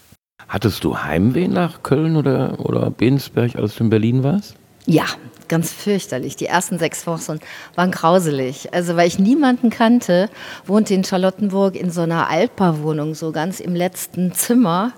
Hattest 0.48 0.84
du 0.84 0.98
Heimweh 0.98 1.48
nach 1.48 1.84
Köln 1.84 2.16
oder, 2.16 2.60
oder 2.60 2.90
Bensberg, 2.90 3.56
als 3.56 3.76
du 3.76 3.84
in 3.84 3.90
Berlin 3.90 4.24
warst? 4.24 4.56
Ja, 4.86 5.06
ganz 5.48 5.72
fürchterlich. 5.72 6.36
Die 6.36 6.46
ersten 6.46 6.80
sechs 6.80 7.06
Wochen 7.06 7.40
waren 7.76 7.92
grauselig. 7.92 8.74
Also, 8.74 8.96
weil 8.96 9.08
ich 9.08 9.20
niemanden 9.20 9.70
kannte, 9.70 10.30
wohnte 10.66 10.94
in 10.94 11.04
Charlottenburg 11.04 11.76
in 11.76 11.92
so 11.92 12.02
einer 12.02 12.30
Altbauwohnung, 12.30 13.14
so 13.14 13.32
ganz 13.32 13.60
im 13.60 13.76
letzten 13.76 14.34
Zimmer. 14.34 14.94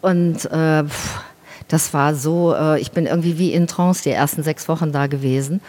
Und 0.00 0.46
äh, 0.46 0.84
das 1.68 1.92
war 1.92 2.14
so, 2.14 2.54
äh, 2.54 2.80
ich 2.80 2.92
bin 2.92 3.06
irgendwie 3.06 3.38
wie 3.38 3.52
in 3.52 3.66
Trance 3.66 4.04
die 4.04 4.10
ersten 4.10 4.42
sechs 4.42 4.68
Wochen 4.68 4.92
da 4.92 5.06
gewesen. 5.06 5.60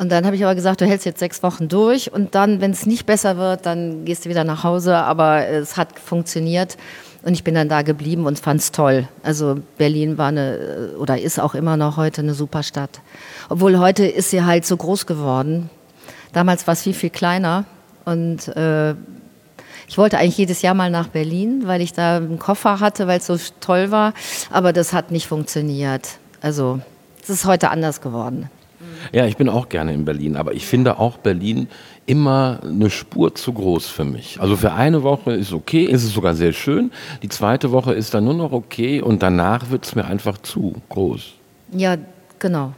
Und 0.00 0.08
dann 0.10 0.24
habe 0.24 0.34
ich 0.34 0.42
aber 0.42 0.54
gesagt, 0.54 0.80
du 0.80 0.86
hältst 0.86 1.04
jetzt 1.04 1.18
sechs 1.18 1.42
Wochen 1.42 1.68
durch 1.68 2.10
und 2.10 2.34
dann, 2.34 2.62
wenn 2.62 2.70
es 2.70 2.86
nicht 2.86 3.04
besser 3.04 3.36
wird, 3.36 3.66
dann 3.66 4.06
gehst 4.06 4.24
du 4.24 4.30
wieder 4.30 4.44
nach 4.44 4.64
Hause. 4.64 4.96
Aber 4.96 5.46
es 5.46 5.76
hat 5.76 5.98
funktioniert 5.98 6.78
und 7.22 7.34
ich 7.34 7.44
bin 7.44 7.54
dann 7.54 7.68
da 7.68 7.82
geblieben 7.82 8.24
und 8.24 8.38
fand 8.38 8.62
es 8.62 8.72
toll. 8.72 9.06
Also 9.22 9.58
Berlin 9.76 10.16
war 10.16 10.28
eine 10.28 10.94
oder 10.98 11.20
ist 11.20 11.38
auch 11.38 11.54
immer 11.54 11.76
noch 11.76 11.98
heute 11.98 12.22
eine 12.22 12.32
super 12.32 12.62
Stadt. 12.62 13.02
Obwohl 13.50 13.78
heute 13.78 14.06
ist 14.06 14.30
sie 14.30 14.42
halt 14.42 14.64
so 14.64 14.74
groß 14.74 15.04
geworden. 15.04 15.68
Damals 16.32 16.66
war 16.66 16.72
es 16.72 16.80
viel, 16.80 16.94
viel 16.94 17.10
kleiner 17.10 17.66
und 18.06 18.48
äh, 18.56 18.92
ich 19.86 19.98
wollte 19.98 20.16
eigentlich 20.16 20.38
jedes 20.38 20.62
Jahr 20.62 20.72
mal 20.72 20.90
nach 20.90 21.08
Berlin, 21.08 21.64
weil 21.66 21.82
ich 21.82 21.92
da 21.92 22.16
einen 22.16 22.38
Koffer 22.38 22.80
hatte, 22.80 23.06
weil 23.06 23.18
es 23.18 23.26
so 23.26 23.36
toll 23.60 23.90
war. 23.90 24.14
Aber 24.50 24.72
das 24.72 24.94
hat 24.94 25.10
nicht 25.10 25.26
funktioniert. 25.26 26.08
Also 26.40 26.80
es 27.22 27.28
ist 27.28 27.44
heute 27.44 27.68
anders 27.68 28.00
geworden. 28.00 28.48
Ja, 29.12 29.26
ich 29.26 29.36
bin 29.36 29.48
auch 29.48 29.68
gerne 29.68 29.92
in 29.92 30.04
Berlin, 30.04 30.36
aber 30.36 30.52
ich 30.52 30.66
finde 30.66 30.98
auch 30.98 31.18
Berlin 31.18 31.68
immer 32.06 32.60
eine 32.64 32.90
Spur 32.90 33.34
zu 33.34 33.52
groß 33.52 33.86
für 33.86 34.04
mich. 34.04 34.40
Also 34.40 34.56
für 34.56 34.72
eine 34.72 35.02
Woche 35.02 35.32
ist 35.32 35.52
okay, 35.52 35.84
ist 35.84 36.04
es 36.04 36.12
sogar 36.12 36.34
sehr 36.34 36.52
schön. 36.52 36.90
Die 37.22 37.28
zweite 37.28 37.72
Woche 37.72 37.94
ist 37.94 38.14
dann 38.14 38.24
nur 38.24 38.34
noch 38.34 38.52
okay 38.52 39.00
und 39.00 39.22
danach 39.22 39.70
wird 39.70 39.84
es 39.84 39.94
mir 39.94 40.04
einfach 40.04 40.38
zu 40.38 40.74
groß. 40.88 41.34
Ja, 41.72 41.96
genau. 42.38 42.72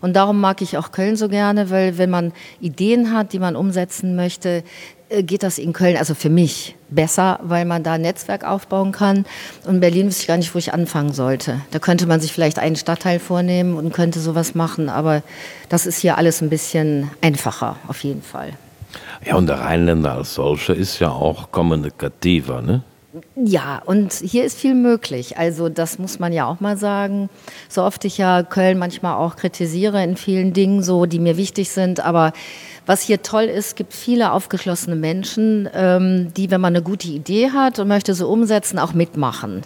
Und 0.00 0.14
darum 0.16 0.40
mag 0.40 0.60
ich 0.60 0.76
auch 0.76 0.92
Köln 0.92 1.16
so 1.16 1.28
gerne, 1.28 1.70
weil 1.70 1.98
wenn 1.98 2.10
man 2.10 2.32
Ideen 2.60 3.12
hat, 3.12 3.32
die 3.32 3.38
man 3.38 3.56
umsetzen 3.56 4.16
möchte, 4.16 4.62
geht 5.10 5.42
das 5.42 5.58
in 5.58 5.72
Köln, 5.72 5.96
also 5.96 6.14
für 6.14 6.30
mich, 6.30 6.76
besser, 6.90 7.38
weil 7.42 7.64
man 7.64 7.82
da 7.82 7.94
ein 7.94 8.02
Netzwerk 8.02 8.44
aufbauen 8.44 8.92
kann. 8.92 9.24
Und 9.66 9.74
in 9.74 9.80
Berlin 9.80 10.06
wüsste 10.06 10.22
ich 10.22 10.28
gar 10.28 10.36
nicht, 10.36 10.54
wo 10.54 10.58
ich 10.58 10.72
anfangen 10.72 11.12
sollte. 11.12 11.60
Da 11.70 11.78
könnte 11.78 12.06
man 12.06 12.20
sich 12.20 12.32
vielleicht 12.32 12.58
einen 12.58 12.76
Stadtteil 12.76 13.18
vornehmen 13.18 13.76
und 13.76 13.92
könnte 13.92 14.20
sowas 14.20 14.54
machen, 14.54 14.88
aber 14.88 15.22
das 15.68 15.86
ist 15.86 15.98
hier 15.98 16.18
alles 16.18 16.40
ein 16.40 16.50
bisschen 16.50 17.10
einfacher, 17.20 17.76
auf 17.88 18.02
jeden 18.04 18.22
Fall. 18.22 18.52
Ja, 19.24 19.36
und 19.36 19.46
der 19.46 19.60
Rheinländer 19.60 20.12
als 20.12 20.34
solcher 20.34 20.74
ist 20.74 20.98
ja 21.00 21.10
auch 21.10 21.50
kommunikativer, 21.50 22.62
ne? 22.62 22.82
Ja, 23.36 23.80
und 23.84 24.12
hier 24.12 24.44
ist 24.44 24.58
viel 24.58 24.74
möglich. 24.74 25.38
Also 25.38 25.68
das 25.68 25.98
muss 25.98 26.18
man 26.18 26.32
ja 26.32 26.46
auch 26.46 26.60
mal 26.60 26.76
sagen. 26.76 27.28
So 27.68 27.84
oft 27.84 28.04
ich 28.04 28.18
ja 28.18 28.42
Köln 28.42 28.78
manchmal 28.78 29.14
auch 29.14 29.36
kritisiere 29.36 30.02
in 30.02 30.16
vielen 30.16 30.52
Dingen, 30.52 30.82
so 30.82 31.06
die 31.06 31.20
mir 31.20 31.36
wichtig 31.36 31.70
sind, 31.70 32.00
aber 32.00 32.32
was 32.86 33.02
hier 33.02 33.22
toll 33.22 33.44
ist, 33.44 33.76
gibt 33.76 33.94
viele 33.94 34.32
aufgeschlossene 34.32 34.96
Menschen, 34.96 35.68
ähm, 35.74 36.32
die, 36.34 36.50
wenn 36.50 36.60
man 36.60 36.74
eine 36.74 36.82
gute 36.82 37.08
Idee 37.08 37.50
hat 37.50 37.78
und 37.78 37.88
möchte 37.88 38.14
sie 38.14 38.26
umsetzen, 38.26 38.78
auch 38.78 38.92
mitmachen. 38.92 39.62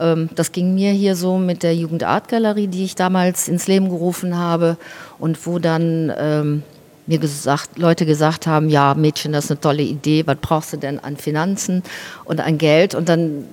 Ähm, 0.00 0.30
das 0.34 0.52
ging 0.52 0.74
mir 0.74 0.90
hier 0.90 1.16
so 1.16 1.38
mit 1.38 1.62
der 1.62 1.74
Jugendartgalerie, 1.74 2.66
die 2.66 2.84
ich 2.84 2.94
damals 2.96 3.46
ins 3.46 3.68
Leben 3.68 3.88
gerufen 3.88 4.36
habe 4.36 4.78
und 5.18 5.46
wo 5.46 5.58
dann 5.58 6.12
ähm, 6.16 6.62
mir 7.10 7.18
gesagt, 7.18 7.76
Leute 7.76 8.06
gesagt 8.06 8.46
haben, 8.46 8.68
ja 8.68 8.94
Mädchen, 8.94 9.32
das 9.32 9.46
ist 9.46 9.50
eine 9.50 9.60
tolle 9.60 9.82
Idee, 9.82 10.26
was 10.26 10.36
brauchst 10.40 10.72
du 10.72 10.76
denn 10.76 11.00
an 11.00 11.16
Finanzen 11.16 11.82
und 12.24 12.40
an 12.40 12.56
Geld? 12.56 12.94
Und 12.94 13.08
dann, 13.08 13.44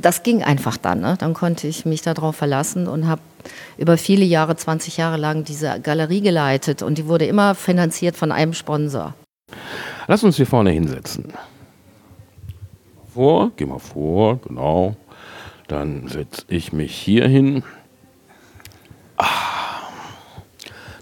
das 0.00 0.22
ging 0.22 0.42
einfach 0.42 0.78
dann. 0.78 1.00
Ne? 1.00 1.16
Dann 1.18 1.34
konnte 1.34 1.68
ich 1.68 1.84
mich 1.84 2.00
darauf 2.00 2.36
verlassen 2.36 2.88
und 2.88 3.06
habe 3.06 3.20
über 3.76 3.98
viele 3.98 4.24
Jahre, 4.24 4.56
20 4.56 4.96
Jahre 4.96 5.18
lang 5.18 5.44
diese 5.44 5.78
Galerie 5.80 6.22
geleitet 6.22 6.82
und 6.82 6.96
die 6.96 7.06
wurde 7.06 7.26
immer 7.26 7.54
finanziert 7.54 8.16
von 8.16 8.32
einem 8.32 8.54
Sponsor. 8.54 9.14
Lass 10.08 10.24
uns 10.24 10.36
hier 10.36 10.46
vorne 10.46 10.70
hinsetzen. 10.70 11.34
Vor, 13.12 13.52
geh 13.56 13.66
mal 13.66 13.78
vor, 13.78 14.40
genau. 14.40 14.96
Dann 15.68 16.08
setze 16.08 16.44
ich 16.48 16.72
mich 16.72 16.96
hier 16.96 17.28
hin. 17.28 17.62
Ah, 19.18 19.55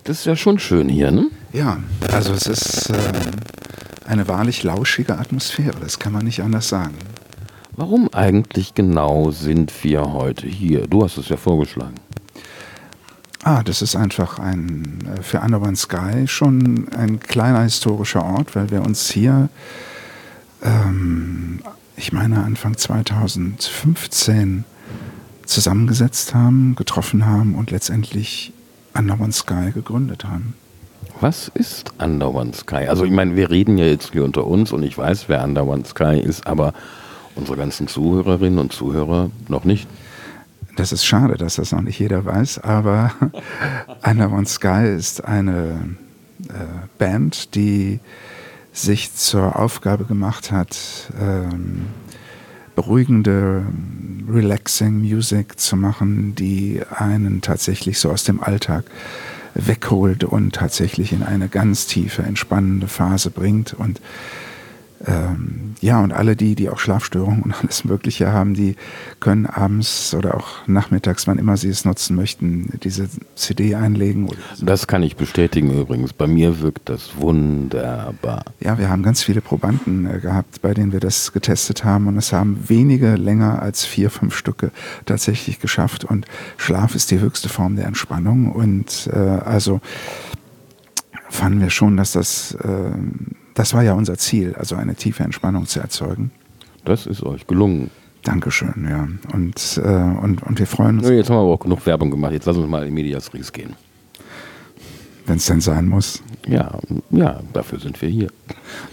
das 0.05 0.21
ist 0.21 0.27
ja 0.27 0.37
schon 0.37 0.59
schön 0.59 0.89
hier, 0.89 1.11
ne? 1.11 1.31
Ja, 1.53 1.79
also 2.13 2.33
es 2.33 2.47
ist 2.47 2.91
äh, 2.91 2.95
eine 4.07 4.29
wahrlich 4.29 4.63
lauschige 4.63 5.19
Atmosphäre, 5.19 5.77
das 5.81 5.99
kann 5.99 6.13
man 6.13 6.25
nicht 6.25 6.41
anders 6.41 6.69
sagen. 6.69 6.95
Warum 7.77 8.09
eigentlich 8.13 8.75
genau 8.75 9.31
sind 9.33 9.73
wir 9.83 10.13
heute 10.13 10.47
hier? 10.47 10.87
Du 10.87 11.03
hast 11.03 11.17
es 11.17 11.29
ja 11.29 11.37
vorgeschlagen. 11.37 11.95
Ah, 13.43 13.63
das 13.63 13.83
ist 13.83 13.95
einfach 13.95 14.39
ein 14.39 15.01
äh, 15.07 15.23
für 15.23 15.41
Underground 15.41 15.77
Sky 15.77 16.27
schon 16.27 16.89
ein 16.97 17.21
kleiner 17.21 17.63
historischer 17.63 18.25
Ort, 18.25 18.57
weil 18.57 18.71
wir 18.71 18.83
uns 18.83 19.11
hier, 19.11 19.51
ähm, 20.63 21.61
ich 21.97 22.13
meine 22.13 22.43
Anfang 22.43 22.77
2015 22.77 24.65
zusammengesetzt 25.45 26.35
haben, 26.35 26.75
getroffen 26.75 27.27
haben 27.27 27.55
und 27.55 27.71
letztendlich 27.71 28.54
Underground 28.95 29.35
Sky 29.35 29.71
gegründet 29.73 30.25
haben. 30.25 30.55
Was 31.21 31.49
ist 31.49 31.93
Underone 31.99 32.53
Sky? 32.53 32.87
Also 32.89 33.05
ich 33.05 33.11
meine, 33.11 33.37
wir 33.37 33.51
reden 33.51 33.79
ja 33.79 33.87
jetzt 33.87 34.13
hier 34.13 34.25
unter 34.25 34.47
uns 34.47 34.73
und 34.73 34.83
ich 34.83 34.97
weiß, 34.97 35.29
wer 35.29 35.45
Underone 35.45 35.85
Sky 35.85 36.19
ist, 36.19 36.47
aber 36.47 36.73
unsere 37.37 37.57
ganzen 37.57 37.89
Zuhörerinnen 37.89 38.59
und 38.59 38.73
Zuhörer 38.73 39.31
noch 39.49 39.65
nicht. 39.65 39.89
Das 40.77 40.93
ist 40.93 41.05
schade, 41.05 41.37
dass 41.37 41.57
das 41.57 41.73
noch 41.73 41.83
nicht 41.83 41.99
jeder 42.01 42.25
weiß, 42.25 42.59
aber 42.59 43.13
Underone 44.05 44.47
Sky 44.47 44.89
ist 44.97 45.25
eine 45.25 45.97
äh, 46.49 46.53
Band, 46.99 47.55
die 47.55 48.01
sich 48.73 49.15
zur 49.15 49.57
Aufgabe 49.57 50.05
gemacht 50.05 50.51
hat, 50.51 50.77
ähm, 51.21 51.87
beruhigende, 52.75 53.65
relaxing 54.29 55.01
Music 55.01 55.59
zu 55.59 55.77
machen, 55.77 56.35
die 56.35 56.81
einen 56.91 57.41
tatsächlich 57.41 57.99
so 57.99 58.11
aus 58.11 58.25
dem 58.25 58.43
Alltag 58.43 58.85
wegholt 59.55 60.25
und 60.25 60.55
tatsächlich 60.55 61.13
in 61.13 61.23
eine 61.23 61.49
ganz 61.49 61.87
tiefe, 61.87 62.23
entspannende 62.23 62.89
Phase 62.89 63.31
bringt. 63.31 63.75
Und 63.75 64.01
ähm, 65.07 65.75
ja, 65.81 66.01
und 66.01 66.13
alle 66.13 66.35
die, 66.35 66.55
die 66.55 66.71
auch 66.71 66.79
Schlafstörungen 66.79 67.43
und 67.43 67.55
alles 67.63 67.85
Mögliche 67.85 68.33
haben, 68.33 68.55
die 68.55 68.77
können 69.21 69.47
abends 69.47 70.15
oder 70.15 70.35
auch 70.35 70.67
nachmittags, 70.67 71.27
wann 71.27 71.39
immer 71.39 71.57
sie 71.57 71.69
es 71.69 71.85
nutzen 71.85 72.17
möchten, 72.17 72.79
diese 72.83 73.09
CD 73.35 73.75
einlegen. 73.75 74.31
Das 74.61 74.87
kann 74.87 75.03
ich 75.03 75.17
bestätigen 75.17 75.79
übrigens. 75.79 76.13
Bei 76.13 76.27
mir 76.27 76.61
wirkt 76.61 76.89
das 76.89 77.19
wunderbar. 77.19 78.45
Ja, 78.61 78.79
wir 78.79 78.89
haben 78.89 79.03
ganz 79.03 79.23
viele 79.23 79.41
Probanden 79.41 80.07
äh, 80.07 80.21
gehabt, 80.21 80.63
bei 80.63 80.73
denen 80.73 80.93
wir 80.93 81.01
das 81.01 81.33
getestet 81.33 81.85
haben 81.85 82.07
und 82.07 82.17
es 82.17 82.33
haben 82.33 82.65
wenige 82.67 83.17
länger 83.17 83.61
als 83.61 83.85
vier, 83.85 84.11
fünf 84.11 84.35
Stücke 84.35 84.71
tatsächlich 85.05 85.61
geschafft. 85.61 86.05
Und 86.05 86.27
Schlaf 86.57 86.95
ist 86.95 87.11
die 87.11 87.21
höchste 87.21 87.49
Form 87.49 87.77
der 87.77 87.87
Entspannung 87.87 88.53
und 88.53 89.11
äh, 89.13 89.19
also 89.19 89.81
fanden 91.29 91.61
wir 91.61 91.71
schon, 91.71 91.97
dass 91.97 92.13
das 92.13 92.55
äh, 92.55 92.93
das 93.55 93.73
war 93.73 93.83
ja 93.83 93.95
unser 93.95 94.19
Ziel, 94.19 94.55
also 94.57 94.77
eine 94.77 94.95
tiefe 94.95 95.23
Entspannung 95.23 95.67
zu 95.67 95.81
erzeugen. 95.81 96.33
Das 96.85 97.07
ist 97.07 97.23
euch 97.23 97.47
gelungen. 97.47 97.91
Dankeschön, 98.23 98.87
ja. 98.89 99.09
Und, 99.35 99.81
äh, 99.83 99.89
und, 99.89 100.43
und 100.43 100.59
wir 100.59 100.67
freuen 100.67 100.99
uns. 100.99 101.09
Jetzt 101.09 101.29
haben 101.29 101.37
wir 101.37 101.43
aber 101.43 101.53
auch 101.53 101.61
genug 101.61 101.85
Werbung 101.87 102.11
gemacht. 102.11 102.33
Jetzt 102.33 102.47
lassen 102.47 102.61
wir 102.61 102.67
mal 102.67 102.87
in 102.87 102.95
Medias 102.95 103.33
Res 103.35 103.53
gehen. 103.53 103.75
Wenn 105.27 105.37
es 105.37 105.47
denn 105.47 105.61
sein 105.61 105.89
muss. 105.89 106.23
Ja, 106.47 106.79
ja, 107.11 107.41
dafür 107.53 107.81
sind 107.81 108.01
wir 108.01 108.09
hier. 108.09 108.29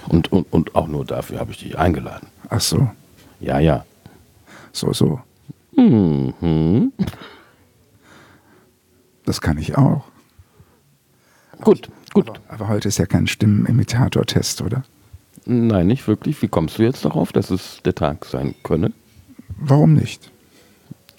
Und, 0.07 0.31
und, 0.31 0.51
und 0.51 0.75
auch 0.75 0.87
nur 0.87 1.05
dafür 1.05 1.39
habe 1.39 1.51
ich 1.51 1.59
dich 1.59 1.77
eingeladen. 1.77 2.27
Ach 2.49 2.61
so. 2.61 2.89
Ja, 3.39 3.59
ja. 3.59 3.85
So, 4.73 4.93
so. 4.93 5.19
Mhm. 5.75 6.91
Das 9.25 9.41
kann 9.41 9.57
ich 9.57 9.77
auch. 9.77 10.03
Gut, 11.61 11.89
gut. 12.13 12.29
Aber, 12.29 12.39
aber 12.49 12.67
heute 12.67 12.87
ist 12.87 12.97
ja 12.97 13.05
kein 13.05 13.27
Stimmenimitator-Test, 13.27 14.61
oder? 14.61 14.83
Nein, 15.45 15.87
nicht 15.87 16.07
wirklich. 16.07 16.41
Wie 16.41 16.47
kommst 16.47 16.77
du 16.77 16.83
jetzt 16.83 17.03
darauf, 17.03 17.31
dass 17.31 17.49
es 17.49 17.81
der 17.83 17.95
Tag 17.95 18.25
sein 18.25 18.55
könne? 18.63 18.91
Warum 19.57 19.93
nicht? 19.93 20.31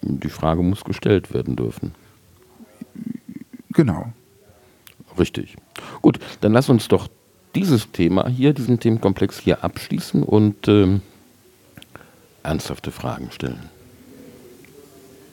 Die 0.03 0.29
Frage 0.29 0.63
muss 0.63 0.85
gestellt 0.85 1.33
werden 1.33 1.57
dürfen. 1.57 1.95
Genau. 3.71 4.13
Richtig. 5.19 5.57
Gut, 6.01 6.19
dann 6.41 6.53
lass 6.53 6.69
uns 6.69 6.89
doch 6.89 7.09
dieses 7.55 7.93
Thema 7.93 8.29
hier, 8.29 8.53
diesen 8.53 8.81
Themenkomplex 8.81 9.39
hier 9.39 9.63
abschließen 9.63 10.23
und 10.23 10.69
ähm, 10.69 11.03
ernsthafte 12.43 12.91
Fragen 12.91 13.31
stellen. 13.31 13.71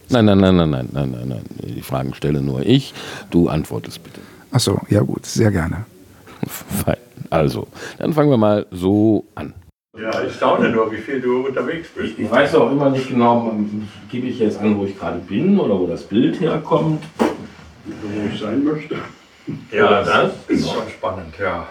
Nein, 0.10 0.26
nein, 0.26 0.40
nein, 0.40 0.56
nein, 0.56 0.70
nein, 0.70 0.90
nein, 0.92 1.12
nein, 1.12 1.28
nein. 1.28 1.44
Die 1.64 1.82
Fragen 1.82 2.14
stelle 2.14 2.42
nur 2.42 2.66
ich. 2.66 2.94
Du 3.30 3.48
antwortest 3.48 4.04
bitte. 4.04 4.22
Ach 4.52 4.60
so, 4.60 4.80
ja 4.90 5.02
gut, 5.02 5.26
sehr 5.26 5.52
gerne. 5.52 5.86
Fein. 6.48 6.98
Also, 7.30 7.68
dann 8.00 8.14
fangen 8.14 8.30
wir 8.30 8.38
mal 8.38 8.66
so 8.72 9.26
an. 9.36 9.54
Ja, 9.98 10.22
ich 10.24 10.34
staune 10.36 10.70
nur, 10.70 10.92
wie 10.92 10.98
viel 10.98 11.20
du 11.20 11.46
unterwegs 11.48 11.90
bist. 11.96 12.18
Ich 12.18 12.32
weiß 12.32 12.56
auch 12.56 12.72
immer 12.72 12.90
nicht 12.90 13.10
genau, 13.10 13.54
gebe 14.10 14.28
ich 14.28 14.40
jetzt 14.40 14.60
an, 14.60 14.78
wo 14.78 14.86
ich 14.86 14.98
gerade 14.98 15.20
bin 15.20 15.60
oder 15.60 15.78
wo 15.80 15.86
das 15.88 16.04
Bild 16.04 16.40
herkommt. 16.40 17.04
Wo 17.86 18.34
ich 18.34 18.40
sein 18.40 18.64
möchte. 18.64 18.96
Ja, 19.72 20.04
das 20.04 20.32
ist 20.48 20.70
schon 20.72 20.88
spannend, 20.90 21.34
ja. 21.40 21.68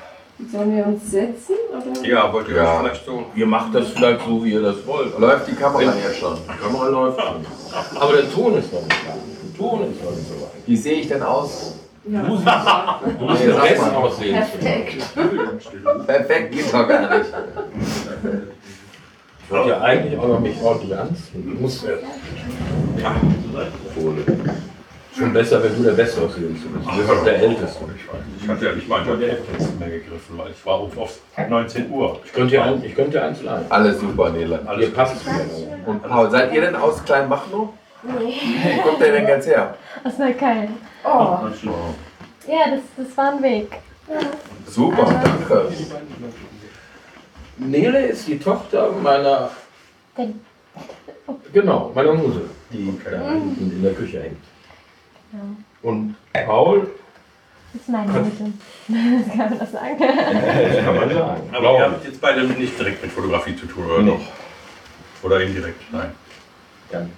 Sollen 0.52 0.76
wir 0.76 0.87
uns 0.87 1.11
setzen? 1.11 1.54
Oder? 1.70 2.06
Ja, 2.06 2.32
wollt 2.32 2.49
ihr 2.49 2.56
Ja. 2.56 2.62
das 2.64 2.80
vielleicht 2.80 3.06
so? 3.06 3.25
Ihr 3.35 3.47
macht 3.47 3.75
das 3.75 3.88
vielleicht 3.88 4.25
so, 4.25 4.44
wie 4.44 4.52
ihr 4.52 4.62
das 4.62 4.87
wollt. 4.87 5.18
Läuft 5.18 5.49
die 5.49 5.54
Kamera 5.54 5.82
jetzt 5.82 6.18
schon? 6.18 6.37
Die 6.44 6.62
Kamera 6.62 6.88
läuft 6.88 7.18
an. 7.18 7.44
Aber 7.99 8.12
der 8.12 8.30
Ton 8.30 8.54
ist 8.56 8.73
noch 8.73 8.82
nicht 8.82 9.00
da. 9.06 9.14
Der 9.14 9.58
Ton 9.58 9.80
ist 9.90 10.04
noch 10.04 10.11
nicht 10.12 10.28
so 10.28 10.35
weit. 10.35 10.50
Wie 10.66 10.76
sehe 10.76 11.00
ich 11.00 11.08
denn 11.08 11.23
aus? 11.23 11.75
Ja. 12.10 12.22
Du 12.22 12.28
musst 12.28 12.44
Nee, 12.44 13.50
am 13.50 13.56
sag 13.56 13.68
besten 13.68 13.86
mal. 13.86 13.94
aussehen. 13.96 14.34
Perfekt. 14.34 15.04
Perfekt 16.06 16.52
geht 16.52 16.72
doch 16.72 16.88
gar 16.88 17.18
nicht. 17.18 17.30
Ich 19.44 19.50
wollte 19.50 19.68
ja 19.70 19.80
eigentlich 19.80 20.18
auch 20.18 20.28
noch 20.28 20.40
mich 20.40 20.60
ordentlich 20.62 20.96
anziehen. 20.96 21.52
Du 21.56 21.62
musst 21.62 21.84
ja. 21.84 23.14
Fohle. 23.94 24.22
Schon 25.16 25.32
besser, 25.32 25.62
wenn 25.62 25.74
du 25.76 25.82
der 25.82 25.92
Beste 25.92 26.20
aussehst. 26.20 26.40
Du 26.64 26.96
bist 26.96 27.10
auch 27.10 27.24
der 27.24 27.38
Älteste. 27.42 27.84
Ich 28.40 28.48
hatte 28.48 28.64
ja 28.66 28.72
nicht 28.72 28.88
mal 28.88 29.02
der 29.04 29.16
Hälfte 29.28 29.52
mehr 29.78 29.88
gegriffen, 29.90 30.38
weil 30.38 30.50
ich 30.52 30.64
war 30.64 30.74
auf, 30.74 30.96
auf 30.96 31.18
19 31.48 31.90
Uhr. 31.90 32.20
Ich 32.24 32.32
könnte 32.32 32.50
dir 32.50 32.62
ein, 32.64 32.84
ich 32.84 32.94
könnte 32.94 33.20
eins 33.22 33.42
leihen. 33.42 33.64
Alles 33.68 33.98
super, 34.00 34.30
Nele. 34.30 34.60
Hier 34.76 34.92
passt 34.94 35.16
es 35.16 35.24
mir. 35.26 35.78
Und 35.86 36.02
Paul, 36.04 36.30
seid 36.30 36.52
ihr 36.52 36.60
denn 36.60 36.76
aus 36.76 37.04
Kleinmachnow? 37.04 37.70
Nee. 38.18 38.40
Wo 38.76 38.82
kommt 38.88 39.00
der 39.00 39.12
denn 39.12 39.26
jetzt 39.28 39.46
her? 39.48 39.76
Aus 40.04 40.18
Neukölln. 40.18 40.74
Oh. 41.04 41.38
Ja, 42.46 42.70
das, 42.70 42.80
das 42.96 43.16
war 43.16 43.32
ein 43.32 43.42
Weg. 43.42 43.78
Super, 44.66 45.04
danke. 45.04 45.72
Nele 47.58 48.06
ist 48.06 48.26
die 48.28 48.38
Tochter 48.38 48.90
meiner. 49.02 49.50
Den- 50.16 50.40
Genau, 51.52 51.92
meiner 51.94 52.14
Muse, 52.14 52.48
die 52.72 52.98
da 53.04 53.10
hinten 53.32 53.70
in 53.70 53.82
der 53.82 53.92
Küche 53.92 54.22
hängt. 54.22 54.38
Und 55.82 56.14
Paul, 56.32 56.88
Das 57.74 57.82
ist 57.82 57.88
meine 57.90 58.10
Mutter. 58.12 58.46
Das 58.88 59.36
kann 59.36 59.50
man 59.50 59.58
das 59.58 59.72
sagen. 59.72 59.96
das 59.98 60.84
kann 60.84 60.96
man 60.96 61.10
sagen. 61.12 61.42
Aber 61.52 61.60
Glaube 61.60 61.78
ihr 61.78 61.84
habt 61.90 62.04
jetzt 62.06 62.20
beide 62.20 62.44
nicht 62.44 62.78
direkt 62.78 63.02
mit 63.02 63.12
Fotografie 63.12 63.54
zu 63.56 63.66
tun, 63.66 63.84
oder 63.84 64.02
Nee. 64.02 64.10
doch? 64.12 65.24
Oder 65.26 65.40
indirekt? 65.42 65.82
Nein. 65.92 66.12
Gar 66.90 67.02
nicht. 67.02 67.12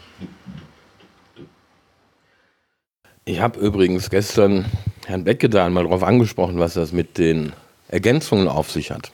Ich 3.31 3.39
habe 3.39 3.61
übrigens 3.61 4.11
gestern 4.11 4.65
Herrn 5.07 5.23
Beckedan 5.23 5.73
mal 5.73 5.85
darauf 5.85 6.03
angesprochen, 6.03 6.59
was 6.59 6.75
das 6.75 6.91
mit 6.91 7.17
den 7.17 7.53
Ergänzungen 7.87 8.49
auf 8.49 8.73
sich 8.73 8.91
hat. 8.91 9.13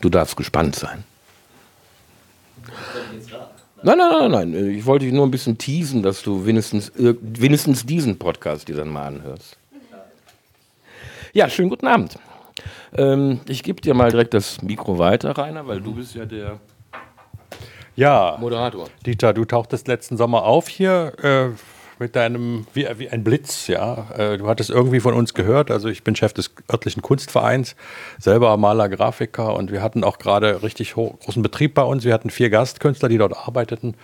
Du 0.00 0.08
darfst 0.08 0.36
gespannt 0.36 0.76
sein. 0.76 1.02
Nein, 3.82 3.98
nein, 3.98 4.30
nein, 4.30 4.30
nein. 4.30 4.70
Ich 4.70 4.86
wollte 4.86 5.04
dich 5.04 5.12
nur 5.12 5.26
ein 5.26 5.32
bisschen 5.32 5.58
teasen, 5.58 6.00
dass 6.00 6.22
du 6.22 6.46
wenigstens, 6.46 6.92
wenigstens 6.94 7.84
diesen 7.84 8.20
Podcast 8.20 8.68
dir 8.68 8.76
dann 8.76 8.88
mal 8.88 9.06
anhörst. 9.08 9.56
Ja, 11.32 11.48
schönen 11.48 11.70
guten 11.70 11.88
Abend. 11.88 12.20
Ähm, 12.96 13.40
ich 13.48 13.64
gebe 13.64 13.80
dir 13.80 13.94
mal 13.94 14.12
direkt 14.12 14.32
das 14.32 14.62
Mikro 14.62 14.96
weiter, 14.98 15.36
Rainer, 15.36 15.66
weil 15.66 15.80
du 15.80 15.92
bist 15.92 16.14
ja 16.14 16.24
der 16.24 16.60
Ja, 17.96 18.36
Moderator. 18.38 18.86
Dieter, 19.04 19.32
du 19.32 19.44
tauchtest 19.44 19.88
letzten 19.88 20.16
Sommer 20.16 20.44
auf 20.44 20.68
hier 20.68 21.14
äh, 21.20 21.48
mit 22.00 22.16
deinem, 22.16 22.66
wie, 22.72 22.88
wie 22.96 23.10
ein 23.10 23.22
Blitz, 23.22 23.66
ja. 23.66 24.10
Äh, 24.16 24.38
du 24.38 24.48
hattest 24.48 24.70
irgendwie 24.70 25.00
von 25.00 25.14
uns 25.14 25.34
gehört, 25.34 25.70
also 25.70 25.88
ich 25.88 26.02
bin 26.02 26.16
Chef 26.16 26.32
des 26.32 26.50
örtlichen 26.72 27.02
Kunstvereins, 27.02 27.76
selber 28.18 28.56
Maler, 28.56 28.88
Grafiker 28.88 29.54
und 29.54 29.70
wir 29.70 29.82
hatten 29.82 30.02
auch 30.02 30.18
gerade 30.18 30.62
richtig 30.62 30.94
großen 30.94 31.42
Betrieb 31.42 31.74
bei 31.74 31.82
uns. 31.82 32.04
Wir 32.04 32.14
hatten 32.14 32.30
vier 32.30 32.50
Gastkünstler, 32.50 33.08
die 33.08 33.18
dort 33.18 33.36
arbeiteten. 33.36 33.94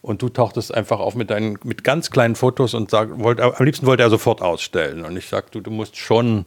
Und 0.00 0.20
du 0.20 0.28
tauchtest 0.28 0.74
einfach 0.74 0.98
auf 0.98 1.14
mit 1.14 1.30
deinen 1.30 1.58
mit 1.62 1.84
ganz 1.84 2.10
kleinen 2.10 2.34
Fotos 2.34 2.74
und 2.74 2.90
sag, 2.90 3.20
wollt, 3.20 3.40
am 3.40 3.64
liebsten 3.64 3.86
wollte 3.86 4.02
er 4.02 4.10
sofort 4.10 4.42
ausstellen. 4.42 5.04
Und 5.04 5.16
ich 5.16 5.28
sag, 5.28 5.52
du, 5.52 5.60
du 5.60 5.70
musst 5.70 5.96
schon, 5.96 6.44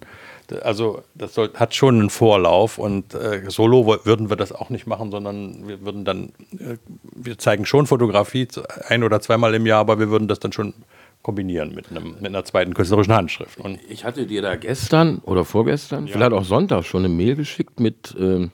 also 0.54 1.04
das 1.14 1.34
soll, 1.34 1.52
hat 1.54 1.76
schon 1.76 2.00
einen 2.00 2.10
Vorlauf 2.10 2.78
und 2.78 3.14
äh, 3.14 3.44
solo 3.50 3.86
würden 4.06 4.30
wir 4.30 4.36
das 4.36 4.52
auch 4.52 4.70
nicht 4.70 4.88
machen, 4.88 5.12
sondern 5.12 5.68
wir 5.68 5.82
würden 5.82 6.06
dann, 6.06 6.30
äh, 6.60 6.78
wir 7.14 7.38
zeigen 7.38 7.66
schon 7.66 7.88
Fotografie 7.88 8.48
ein 8.88 9.04
oder 9.04 9.22
zweimal 9.22 9.54
im 9.56 9.66
Jahr, 9.66 9.80
aber 9.80 10.00
wir 10.00 10.10
würden 10.10 10.28
das 10.28 10.40
dann 10.40 10.52
schon 10.52 10.74
kombinieren 11.22 11.74
mit, 11.74 11.90
einem, 11.90 12.16
mit 12.20 12.28
einer 12.28 12.46
zweiten 12.46 12.74
künstlerischen 12.76 13.14
Handschrift. 13.14 13.60
Und 13.60 13.80
Ich 13.90 14.06
hatte 14.06 14.28
dir 14.28 14.44
da 14.44 14.56
gestern 14.56 15.20
oder 15.26 15.44
vorgestern, 15.44 16.08
vielleicht 16.08 16.34
auch 16.34 16.44
Sonntag 16.44 16.86
schon 16.86 17.04
eine 17.04 17.14
Mail 17.14 17.36
geschickt 17.36 17.80
mit 17.80 18.16
ähm, 18.20 18.52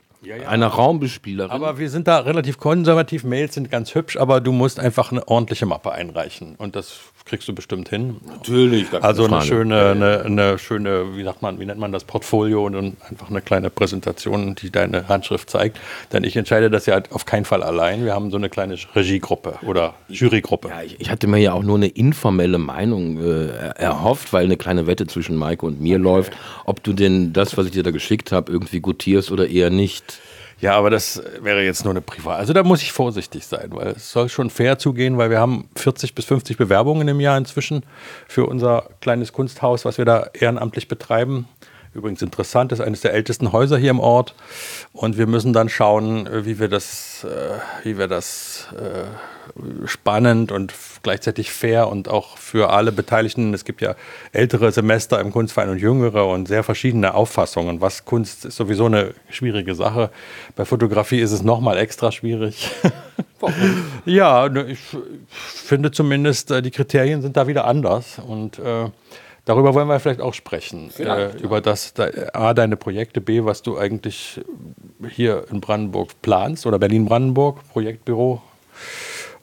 einer 0.47 0.67
Raumbespielerin. 0.67 1.51
Aber 1.51 1.79
wir 1.79 1.89
sind 1.89 2.07
da 2.07 2.19
relativ 2.19 2.59
konservativ. 2.59 3.23
Mails 3.23 3.55
sind 3.55 3.71
ganz 3.71 3.95
hübsch, 3.95 4.17
aber 4.17 4.39
du 4.39 4.51
musst 4.51 4.79
einfach 4.79 5.11
eine 5.11 5.27
ordentliche 5.27 5.65
Mappe 5.65 5.91
einreichen. 5.91 6.55
Und 6.57 6.75
das 6.75 6.99
kriegst 7.25 7.47
du 7.47 7.53
bestimmt 7.53 7.89
hin. 7.89 8.17
Natürlich. 8.27 8.87
Also 9.01 9.23
eine 9.23 9.35
Frage. 9.35 9.45
schöne, 9.45 9.91
eine, 9.91 10.21
eine 10.25 10.57
schöne, 10.59 11.15
wie 11.15 11.23
sagt 11.23 11.41
man, 11.41 11.59
wie 11.59 11.65
nennt 11.65 11.79
man 11.79 11.91
das, 11.91 12.03
Portfolio 12.03 12.65
und 12.65 12.73
dann 12.73 12.97
einfach 13.09 13.29
eine 13.29 13.41
kleine 13.41 13.69
Präsentation, 13.69 14.55
die 14.55 14.69
deine 14.69 15.07
Handschrift 15.07 15.49
zeigt. 15.49 15.79
Denn 16.13 16.23
ich 16.23 16.35
entscheide 16.35 16.69
das 16.69 16.85
ja 16.85 17.01
auf 17.11 17.25
keinen 17.25 17.45
Fall 17.45 17.63
allein. 17.63 18.05
Wir 18.05 18.13
haben 18.13 18.31
so 18.31 18.37
eine 18.37 18.49
kleine 18.49 18.75
Regiegruppe 18.95 19.55
oder 19.65 19.93
Jurygruppe. 20.07 20.69
Ja, 20.69 20.81
ich, 20.83 20.99
ich 20.99 21.09
hatte 21.09 21.27
mir 21.27 21.37
ja 21.37 21.53
auch 21.53 21.63
nur 21.63 21.77
eine 21.77 21.87
informelle 21.87 22.57
Meinung 22.57 23.17
äh, 23.17 23.47
erhofft, 23.75 24.33
weil 24.33 24.45
eine 24.45 24.57
kleine 24.57 24.87
Wette 24.87 25.07
zwischen 25.07 25.35
Maike 25.35 25.65
und 25.65 25.81
mir 25.81 25.97
läuft, 25.97 26.33
ob 26.65 26.83
du 26.83 26.93
denn 26.93 27.33
das, 27.33 27.57
was 27.57 27.65
ich 27.67 27.71
dir 27.71 27.83
da 27.83 27.91
geschickt 27.91 28.31
habe, 28.31 28.51
irgendwie 28.51 28.79
gutierst 28.79 29.31
oder 29.31 29.47
eher 29.47 29.69
nicht. 29.69 30.10
Ja, 30.61 30.75
aber 30.75 30.91
das 30.91 31.21
wäre 31.41 31.63
jetzt 31.63 31.83
nur 31.85 31.91
eine 31.91 32.01
Privat. 32.01 32.37
Also 32.39 32.53
da 32.53 32.61
muss 32.61 32.83
ich 32.83 32.91
vorsichtig 32.91 33.47
sein, 33.47 33.69
weil 33.71 33.87
es 33.89 34.11
soll 34.11 34.29
schon 34.29 34.51
fair 34.51 34.77
zugehen, 34.77 35.17
weil 35.17 35.31
wir 35.31 35.39
haben 35.39 35.67
40 35.75 36.13
bis 36.13 36.25
50 36.25 36.55
Bewerbungen 36.55 37.07
im 37.07 37.19
Jahr 37.19 37.35
inzwischen 37.35 37.83
für 38.27 38.45
unser 38.45 38.87
kleines 39.01 39.33
Kunsthaus, 39.33 39.85
was 39.85 39.97
wir 39.97 40.05
da 40.05 40.29
ehrenamtlich 40.33 40.87
betreiben. 40.87 41.47
Übrigens 41.93 42.21
interessant, 42.21 42.71
ist 42.71 42.79
eines 42.79 43.01
der 43.01 43.13
ältesten 43.13 43.51
Häuser 43.51 43.77
hier 43.77 43.89
im 43.89 43.99
Ort. 43.99 44.35
Und 44.93 45.17
wir 45.17 45.25
müssen 45.25 45.51
dann 45.51 45.67
schauen, 45.67 46.29
wie 46.45 46.59
wir 46.59 46.69
das, 46.69 47.25
äh, 47.25 47.85
wie 47.85 47.97
wir 47.97 48.07
das 48.07 48.67
äh, 48.77 49.40
spannend 49.85 50.51
und 50.51 50.73
gleichzeitig 51.03 51.51
fair 51.51 51.87
und 51.87 52.07
auch 52.07 52.37
für 52.37 52.71
alle 52.71 52.91
Beteiligten. 52.91 53.53
Es 53.53 53.65
gibt 53.65 53.81
ja 53.81 53.95
ältere 54.31 54.71
Semester 54.71 55.19
im 55.19 55.31
Kunstverein 55.31 55.69
und 55.69 55.77
jüngere 55.77 56.27
und 56.27 56.47
sehr 56.47 56.63
verschiedene 56.63 57.13
Auffassungen. 57.13 57.81
Was 57.81 58.05
Kunst 58.05 58.45
ist 58.45 58.55
sowieso 58.55 58.85
eine 58.85 59.13
schwierige 59.29 59.75
Sache. 59.75 60.09
Bei 60.55 60.65
Fotografie 60.65 61.19
ist 61.19 61.31
es 61.31 61.43
nochmal 61.43 61.77
extra 61.77 62.11
schwierig. 62.11 62.69
ja, 64.05 64.49
ne, 64.49 64.65
ich 64.65 64.79
finde 65.33 65.91
zumindest, 65.91 66.51
äh, 66.51 66.61
die 66.61 66.71
Kriterien 66.71 67.21
sind 67.21 67.37
da 67.37 67.47
wieder 67.47 67.65
anders 67.65 68.19
und 68.19 68.59
äh, 68.59 68.89
darüber 69.45 69.73
wollen 69.73 69.87
wir 69.87 69.99
vielleicht 69.99 70.21
auch 70.21 70.33
sprechen. 70.33 70.91
Äh, 70.97 71.37
über 71.41 71.61
das, 71.61 71.93
da, 71.93 72.09
A, 72.33 72.53
deine 72.53 72.77
Projekte, 72.77 73.21
B, 73.21 73.43
was 73.43 73.61
du 73.61 73.77
eigentlich 73.77 74.41
hier 75.09 75.45
in 75.51 75.61
Brandenburg 75.61 76.21
planst 76.21 76.65
oder 76.65 76.79
Berlin-Brandenburg, 76.79 77.59
Projektbüro. 77.71 78.41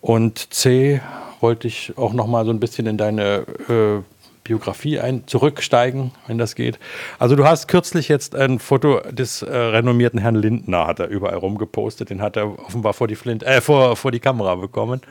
Und 0.01 0.53
C, 0.55 1.01
wollte 1.41 1.69
ich 1.69 1.93
auch 1.97 2.13
noch 2.13 2.27
mal 2.27 2.45
so 2.45 2.51
ein 2.51 2.61
bisschen 2.61 2.87
in 2.87 2.97
deine 2.97 3.45
äh, 3.69 4.03
Biografie 4.45 4.99
ein, 4.99 5.27
zurücksteigen, 5.27 6.13
wenn 6.27 6.39
das 6.39 6.55
geht. 6.55 6.79
Also 7.19 7.37
du 7.37 7.47
hast 7.47 7.69
kürzlich 7.69 8.09
jetzt 8.09 8.35
ein 8.35 8.59
Foto 8.59 9.01
des 9.11 9.43
äh, 9.43 9.55
renommierten 9.55 10.19
Herrn 10.19 10.37
Lindner, 10.37 10.87
hat 10.87 11.01
er 11.01 11.09
überall 11.09 11.37
rumgepostet, 11.37 12.11
den 12.11 12.23
hat 12.23 12.37
er 12.37 12.59
offenbar 12.59 12.95
vor 12.95 13.09
die, 13.09 13.15
Flint, 13.15 13.43
äh, 13.43 13.61
vor, 13.61 13.97
vor 13.97 14.11
die 14.11 14.21
Kamera 14.21 14.55
bekommen. 14.55 15.03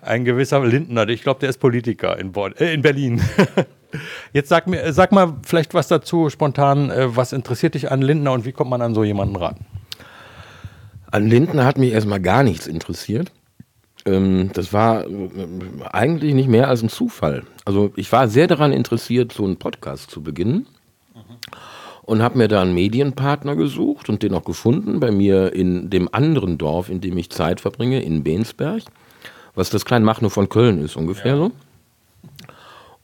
Ein 0.00 0.24
gewisser 0.24 0.64
Lindner, 0.64 1.08
ich 1.08 1.22
glaube, 1.22 1.40
der 1.40 1.50
ist 1.50 1.58
Politiker 1.58 2.18
in, 2.18 2.32
Bonn, 2.32 2.54
äh, 2.56 2.72
in 2.72 2.82
Berlin. 2.82 3.20
Jetzt 4.32 4.48
sag 4.48 4.66
mir, 4.66 4.92
sag 4.92 5.12
mal 5.12 5.34
vielleicht 5.44 5.74
was 5.74 5.88
dazu 5.88 6.30
spontan. 6.30 6.90
Äh, 6.90 7.14
was 7.14 7.32
interessiert 7.32 7.74
dich 7.74 7.90
an 7.90 8.00
Lindner 8.00 8.32
und 8.32 8.44
wie 8.44 8.52
kommt 8.52 8.70
man 8.70 8.82
an 8.82 8.94
so 8.94 9.04
jemanden 9.04 9.36
ran? 9.36 9.56
An 11.10 11.28
Lindner 11.28 11.64
hat 11.64 11.76
mich 11.76 11.92
erstmal 11.92 12.20
gar 12.20 12.42
nichts 12.42 12.66
interessiert. 12.66 13.30
Ähm, 14.06 14.50
das 14.52 14.72
war 14.72 15.06
äh, 15.06 15.28
eigentlich 15.90 16.34
nicht 16.34 16.48
mehr 16.48 16.68
als 16.68 16.82
ein 16.82 16.88
Zufall. 16.88 17.44
Also 17.64 17.92
ich 17.96 18.10
war 18.12 18.28
sehr 18.28 18.46
daran 18.46 18.72
interessiert, 18.72 19.32
so 19.32 19.44
einen 19.44 19.56
Podcast 19.56 20.10
zu 20.10 20.22
beginnen. 20.22 20.66
und 22.02 22.22
habe 22.22 22.36
mir 22.36 22.48
da 22.48 22.60
einen 22.60 22.74
Medienpartner 22.74 23.56
gesucht 23.56 24.10
und 24.10 24.22
den 24.22 24.34
auch 24.34 24.44
gefunden 24.44 25.00
bei 25.00 25.10
mir 25.10 25.54
in 25.54 25.88
dem 25.88 26.08
anderen 26.12 26.58
Dorf, 26.58 26.90
in 26.90 27.00
dem 27.00 27.16
ich 27.16 27.30
Zeit 27.30 27.60
verbringe, 27.60 28.02
in 28.02 28.22
Bensberg, 28.22 28.82
was 29.54 29.70
das 29.70 29.86
Kleinmachnow 29.86 30.30
von 30.30 30.50
Köln 30.50 30.84
ist 30.84 30.96
ungefähr 30.96 31.36
so. 31.38 31.52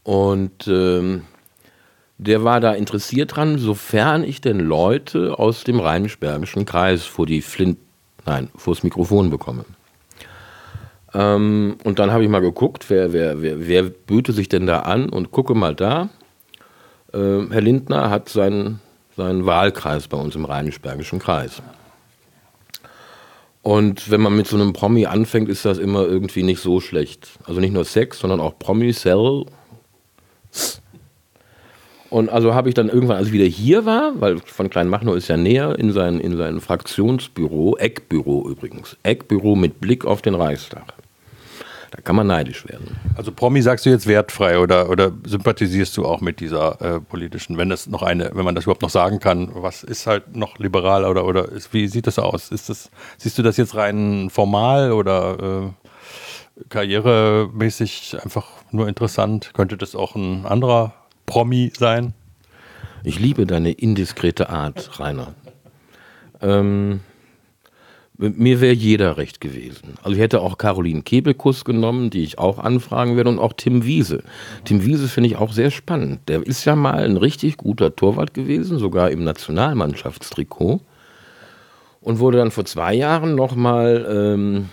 Und 0.03 0.69
ähm, 0.69 1.23
der 2.19 2.45
war 2.45 2.61
da 2.61 2.73
interessiert 2.73 3.37
dran, 3.37 3.57
sofern 3.57 4.25
ich 4.25 4.43
denn 4.43 4.61
Leute 4.61 5.39
aus 5.39 5.65
dem 5.65 5.81
Rheinisch-Bergischen 5.81 6.67
Kreis 6.67 7.05
vor 7.05 7.25
die 7.25 7.41
Flint, 7.41 7.79
nein, 8.27 8.51
vor 8.55 8.75
das 8.75 8.83
Mikrofon 8.83 9.31
bekomme. 9.31 9.65
Ähm, 11.15 11.77
und 11.85 11.99
dann 11.99 12.13
habe 12.13 12.23
ich 12.23 12.31
mal 12.31 12.41
geguckt, 12.41 12.87
wer, 12.89 13.13
wer, 13.13 13.43
wer, 13.43 13.67
wer 13.67 13.83
böte 13.83 14.33
sich 14.33 14.49
denn 14.49 14.67
da 14.67 14.81
an 14.81 15.09
und 15.09 15.31
gucke 15.31 15.55
mal 15.55 15.75
da. 15.75 16.09
Äh, 17.13 17.47
Herr 17.51 17.61
Lindner 17.61 18.11
hat 18.11 18.29
seinen, 18.29 18.81
seinen 19.17 19.47
Wahlkreis 19.47 20.09
bei 20.09 20.17
uns 20.17 20.37
im 20.37 20.45
Rheinisch-Bergischen 20.45 21.19
Kreis. 21.19 21.63
Und 23.63 24.11
wenn 24.11 24.21
man 24.21 24.37
mit 24.37 24.47
so 24.47 24.57
einem 24.57 24.73
Promi 24.73 25.07
anfängt, 25.07 25.49
ist 25.49 25.65
das 25.65 25.79
immer 25.79 26.07
irgendwie 26.07 26.43
nicht 26.43 26.61
so 26.61 26.81
schlecht. 26.81 27.29
Also 27.45 27.61
nicht 27.61 27.75
nur 27.75 27.85
Sex, 27.85 28.21
sondern 28.21 28.41
auch 28.41 28.59
Promi-Cell. 28.59 29.45
Und 32.11 32.29
also 32.29 32.55
habe 32.55 32.69
ich 32.69 32.75
dann 32.75 32.89
irgendwann, 32.89 33.17
als 33.17 33.29
ich 33.29 33.33
wieder 33.33 33.45
hier 33.45 33.87
war, 33.87 34.13
weil 34.21 34.41
von 34.41 34.69
Kleinmachnow 34.69 35.15
ist 35.15 35.29
ja 35.29 35.37
näher, 35.37 35.79
in 35.79 35.93
sein, 35.93 36.19
in 36.19 36.37
sein 36.37 36.61
Fraktionsbüro, 36.61 37.77
Eckbüro 37.79 38.49
übrigens, 38.49 38.97
Eckbüro 39.05 39.55
mit 39.55 39.81
Blick 39.81 40.05
auf 40.05 40.21
den 40.21 40.35
Reichstag. 40.35 40.95
Da 41.93 42.01
kann 42.01 42.15
man 42.15 42.27
neidisch 42.27 42.69
werden. 42.69 42.97
Also 43.17 43.33
Promi 43.33 43.63
sagst 43.63 43.85
du 43.85 43.91
jetzt 43.91 44.07
wertfrei 44.07 44.59
oder, 44.59 44.91
oder 44.91 45.13
sympathisierst 45.25 45.97
du 45.97 46.05
auch 46.05 46.21
mit 46.21 46.39
dieser 46.39 46.81
äh, 46.81 47.01
politischen, 47.01 47.59
wenn 47.59 47.69
das 47.69 47.89
noch 47.89 48.03
eine, 48.03 48.31
wenn 48.35 48.45
man 48.45 48.55
das 48.55 48.65
überhaupt 48.65 48.83
noch 48.83 48.91
sagen 48.91 49.19
kann, 49.19 49.51
was 49.55 49.83
ist 49.83 50.07
halt 50.07 50.37
noch 50.37 50.59
liberal 50.59 51.05
oder, 51.05 51.25
oder 51.25 51.49
ist, 51.51 51.73
wie 51.73 51.89
sieht 51.89 52.07
das 52.07 52.19
aus? 52.19 52.51
Ist 52.51 52.69
das, 52.69 52.91
siehst 53.19 53.39
du 53.39 53.43
das 53.43 53.57
jetzt 53.57 53.75
rein 53.75 54.31
formal 54.31 54.93
oder 54.93 55.73
äh, 56.61 56.65
karrieremäßig 56.69 58.17
einfach 58.23 58.47
nur 58.71 58.87
interessant? 58.87 59.51
Könnte 59.55 59.77
das 59.77 59.97
auch 59.97 60.15
ein 60.15 60.47
anderer 60.47 60.95
Promi 61.31 61.71
sein? 61.79 62.13
Ich 63.05 63.21
liebe 63.21 63.47
deine 63.47 63.71
indiskrete 63.71 64.51
Art, 64.51 64.99
Rainer. 64.99 65.33
Ähm, 66.43 67.01
mir 68.19 68.61
wäre 68.61 68.75
jeder 68.75 69.17
recht 69.17 69.41
gewesen. 69.41 69.95
Also 70.03 70.17
ich 70.17 70.21
hätte 70.21 70.41
auch 70.41 70.59
Caroline 70.59 71.03
Kebekus 71.03 71.65
genommen, 71.65 72.11
die 72.11 72.25
ich 72.25 72.41
auch 72.41 72.59
anfragen 72.59 73.17
werde, 73.17 73.31
und 73.31 73.39
auch 73.39 73.53
Tim 73.53 73.85
Wiese. 73.85 74.25
Tim 74.65 74.85
Wiese 74.85 75.07
finde 75.07 75.29
ich 75.29 75.37
auch 75.37 75.53
sehr 75.53 75.71
spannend. 75.71 76.29
Der 76.29 76.45
ist 76.45 76.65
ja 76.65 76.75
mal 76.75 77.05
ein 77.05 77.17
richtig 77.17 77.57
guter 77.57 77.95
Torwart 77.95 78.35
gewesen, 78.35 78.81
sogar 78.81 79.13
im 79.13 79.23
Nationalmannschaftstrikot. 79.23 80.81
Und 82.01 82.19
wurde 82.19 82.39
dann 82.39 82.51
vor 82.51 82.65
zwei 82.65 82.95
Jahren 82.95 83.37
nochmal 83.37 84.05
ähm, 84.11 84.69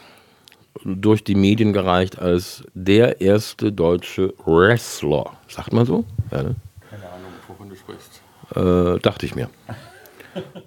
durch 0.83 1.23
die 1.23 1.35
Medien 1.35 1.71
gereicht 1.71 2.17
als 2.17 2.63
der 2.73 3.21
erste 3.21 3.71
deutsche 3.71 4.33
Wrestler. 4.43 5.33
Sagt 5.47 5.71
man 5.71 5.85
so? 5.85 6.03
Ne? 6.31 6.55
Keine 6.89 7.03
Ahnung, 7.03 7.31
wovon 7.47 7.69
du 7.69 7.75
sprichst. 7.75 8.21
Äh, 8.55 8.99
dachte 9.01 9.25
ich 9.25 9.35
mir. 9.35 9.49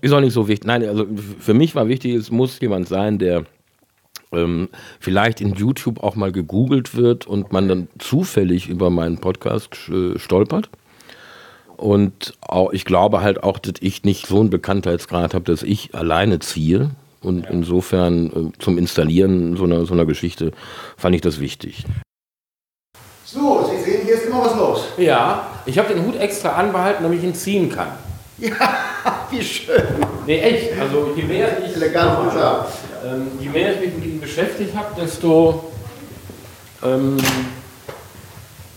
Ist 0.00 0.12
auch 0.12 0.20
nicht 0.20 0.32
so 0.32 0.48
wichtig. 0.48 0.66
Nein, 0.66 0.84
also 0.84 1.06
für 1.38 1.54
mich 1.54 1.74
war 1.74 1.88
wichtig, 1.88 2.14
es 2.14 2.30
muss 2.30 2.58
jemand 2.60 2.88
sein, 2.88 3.18
der 3.18 3.44
ähm, 4.32 4.68
vielleicht 4.98 5.40
in 5.40 5.54
YouTube 5.54 6.02
auch 6.02 6.16
mal 6.16 6.32
gegoogelt 6.32 6.96
wird 6.96 7.26
und 7.26 7.52
man 7.52 7.68
dann 7.68 7.88
zufällig 7.98 8.68
über 8.68 8.90
meinen 8.90 9.18
Podcast 9.18 9.88
äh, 9.88 10.18
stolpert. 10.18 10.70
Und 11.76 12.34
auch, 12.42 12.72
ich 12.72 12.84
glaube 12.84 13.22
halt 13.22 13.42
auch, 13.42 13.58
dass 13.58 13.74
ich 13.80 14.04
nicht 14.04 14.26
so 14.26 14.40
einen 14.40 14.50
Bekanntheitsgrad 14.50 15.34
habe, 15.34 15.44
dass 15.44 15.62
ich 15.62 15.94
alleine 15.94 16.38
ziehe. 16.38 16.90
Und 17.22 17.46
insofern 17.50 18.26
äh, 18.26 18.58
zum 18.58 18.78
Installieren 18.78 19.56
so 19.56 19.64
einer, 19.64 19.86
so 19.86 19.94
einer 19.94 20.06
Geschichte 20.06 20.52
fand 20.96 21.14
ich 21.14 21.22
das 21.22 21.40
wichtig. 21.40 21.84
So, 23.24 23.64
Sie 23.70 23.82
sehen, 23.82 24.04
hier 24.04 24.14
ist 24.14 24.19
immer 24.30 24.44
was 24.44 24.56
los. 24.56 24.84
Ja, 24.96 25.46
ich 25.66 25.78
habe 25.78 25.92
den 25.92 26.04
Hut 26.06 26.16
extra 26.18 26.50
anbehalten, 26.50 27.02
damit 27.02 27.18
ich 27.18 27.24
ihn 27.24 27.34
ziehen 27.34 27.70
kann. 27.70 27.88
Ja, 28.40 28.54
wie 29.30 29.42
schön. 29.42 29.82
Nee, 30.26 30.40
echt. 30.40 30.80
Also 30.80 31.10
je 31.14 31.24
mehr 31.24 31.58
ich, 31.62 31.76
Elegant 31.76 32.24
gesagt. 32.30 32.72
ähm, 33.04 33.26
je 33.38 33.50
mehr 33.50 33.74
ich 33.74 33.80
mich 33.80 33.94
mit 33.96 34.04
ihm 34.06 34.20
beschäftigt 34.20 34.74
habe, 34.74 34.98
desto 34.98 35.70
ähm, 36.82 37.18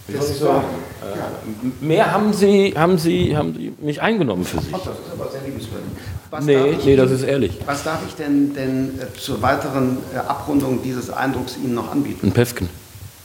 wie 0.07 0.17
soll 0.17 0.29
ich 0.31 0.37
sagen? 0.37 0.65
Äh, 1.01 1.85
mehr 1.85 2.11
haben 2.11 2.33
sie, 2.33 2.73
haben, 2.75 2.97
sie, 2.97 3.37
haben 3.37 3.53
sie 3.53 3.73
mich 3.79 4.01
eingenommen 4.01 4.43
für 4.43 4.59
sich. 4.59 4.73
Ach, 4.73 4.79
das 4.79 4.95
ist 4.95 5.13
aber 5.17 5.31
sehr 5.31 5.41
liebenswürdig. 5.41 5.87
Was 6.29 6.45
Nee, 6.45 6.71
ich 6.71 6.85
nee, 6.85 6.95
das 6.97 7.11
ist 7.11 7.23
ehrlich. 7.23 7.59
Was 7.65 7.83
darf 7.83 7.99
ich 8.07 8.15
denn, 8.15 8.53
denn 8.53 8.99
äh, 8.99 9.17
zur 9.17 9.41
weiteren 9.41 9.99
äh, 10.13 10.17
Abrundung 10.17 10.81
dieses 10.83 11.09
Eindrucks 11.09 11.55
Ihnen 11.63 11.75
noch 11.75 11.91
anbieten? 11.91 12.27
Ein 12.27 12.33
Pefken. 12.33 12.67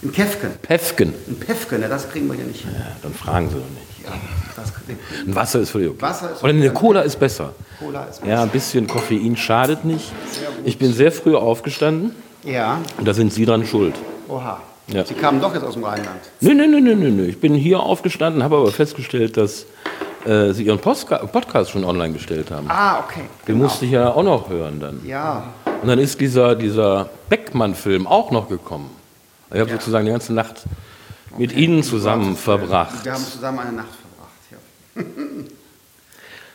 Ein 0.03 0.13
Käfken. 0.13 0.51
Pefken. 0.63 1.13
Ein 1.29 1.37
Pefken, 1.41 1.81
ne, 1.81 1.89
das 1.89 2.09
kriegen 2.09 2.29
wir 2.29 2.35
hier 2.35 2.45
nicht 2.45 2.63
hin. 2.63 2.71
Ja, 2.73 2.87
dann 3.03 3.13
fragen 3.15 3.49
sie 3.49 3.57
doch 3.57 3.63
nicht. 3.63 4.05
Ja, 4.05 4.13
das, 4.57 4.73
Ein 5.27 5.35
Wasser 5.35 5.61
ist 5.61 5.71
völlig 5.71 5.89
okay. 5.91 6.01
Wasser 6.03 6.33
ist 6.33 6.43
Oder 6.43 6.53
eine. 6.53 6.71
Cola 6.73 7.01
ist 7.03 7.19
besser. 7.19 7.53
Cola 7.81 8.05
ist 8.05 8.25
Ja, 8.25 8.43
ein 8.43 8.49
bisschen 8.49 8.87
Koffein 8.87 9.37
schadet 9.37 9.85
nicht. 9.85 10.13
Ich 10.65 10.79
bin 10.79 10.93
sehr 10.93 11.11
früh 11.13 11.35
aufgestanden 11.35 12.13
Ja, 12.45 12.79
und 12.97 13.07
da 13.09 13.13
sind 13.13 13.33
Sie 13.33 13.45
dran 13.45 13.67
schuld. 13.67 13.95
oha. 14.29 14.61
Ja. 14.91 15.05
Sie 15.05 15.13
kamen 15.13 15.39
doch 15.39 15.53
jetzt 15.53 15.65
aus 15.65 15.75
dem 15.75 15.85
Rheinland. 15.85 16.21
Nö, 16.41 16.55
nö, 16.55 16.67
nö, 16.67 16.81
nö, 16.81 16.95
nö, 16.95 17.11
nö. 17.11 17.25
Ich 17.27 17.39
bin 17.41 17.53
hier 17.55 17.81
aufgestanden, 17.81 18.43
habe 18.43 18.57
aber 18.57 18.71
festgestellt, 18.73 19.37
dass 19.37 19.67
äh, 20.25 20.53
Sie 20.55 20.63
Ihren 20.63 20.79
Postka 20.79 21.19
Podcast 21.27 21.71
schon 21.73 21.85
online 21.85 22.15
gestellt 22.15 22.51
haben. 22.51 22.67
Ah, 22.71 23.01
okay. 23.01 23.25
Den 23.47 23.59
musste 23.59 23.85
ich 23.85 23.91
ja 23.91 24.11
auch 24.11 24.23
noch 24.23 24.49
hören 24.49 24.81
dann. 24.81 25.01
Ja, 25.05 25.53
Und 25.83 25.89
dann 25.89 25.99
ist 25.99 26.19
dieser, 26.23 26.55
dieser 26.55 27.11
Beckmann-Film 27.29 28.07
auch 28.07 28.31
noch 28.31 28.49
gekommen. 28.49 28.89
Ich 29.53 29.61
habe 29.61 29.71
sozusagen 29.71 30.05
die 30.07 30.13
ganze 30.13 30.33
Nacht 30.35 30.63
mit 31.37 31.53
Ihnen 31.53 31.83
zusammen 31.83 32.37
verbracht. 32.37 33.05
wir 33.05 33.13
haben 33.13 33.25
zusammen 33.25 33.59
eine 33.61 33.73
Nacht 33.73 33.89
verbracht. 34.95 35.07
Ja. 35.15 35.45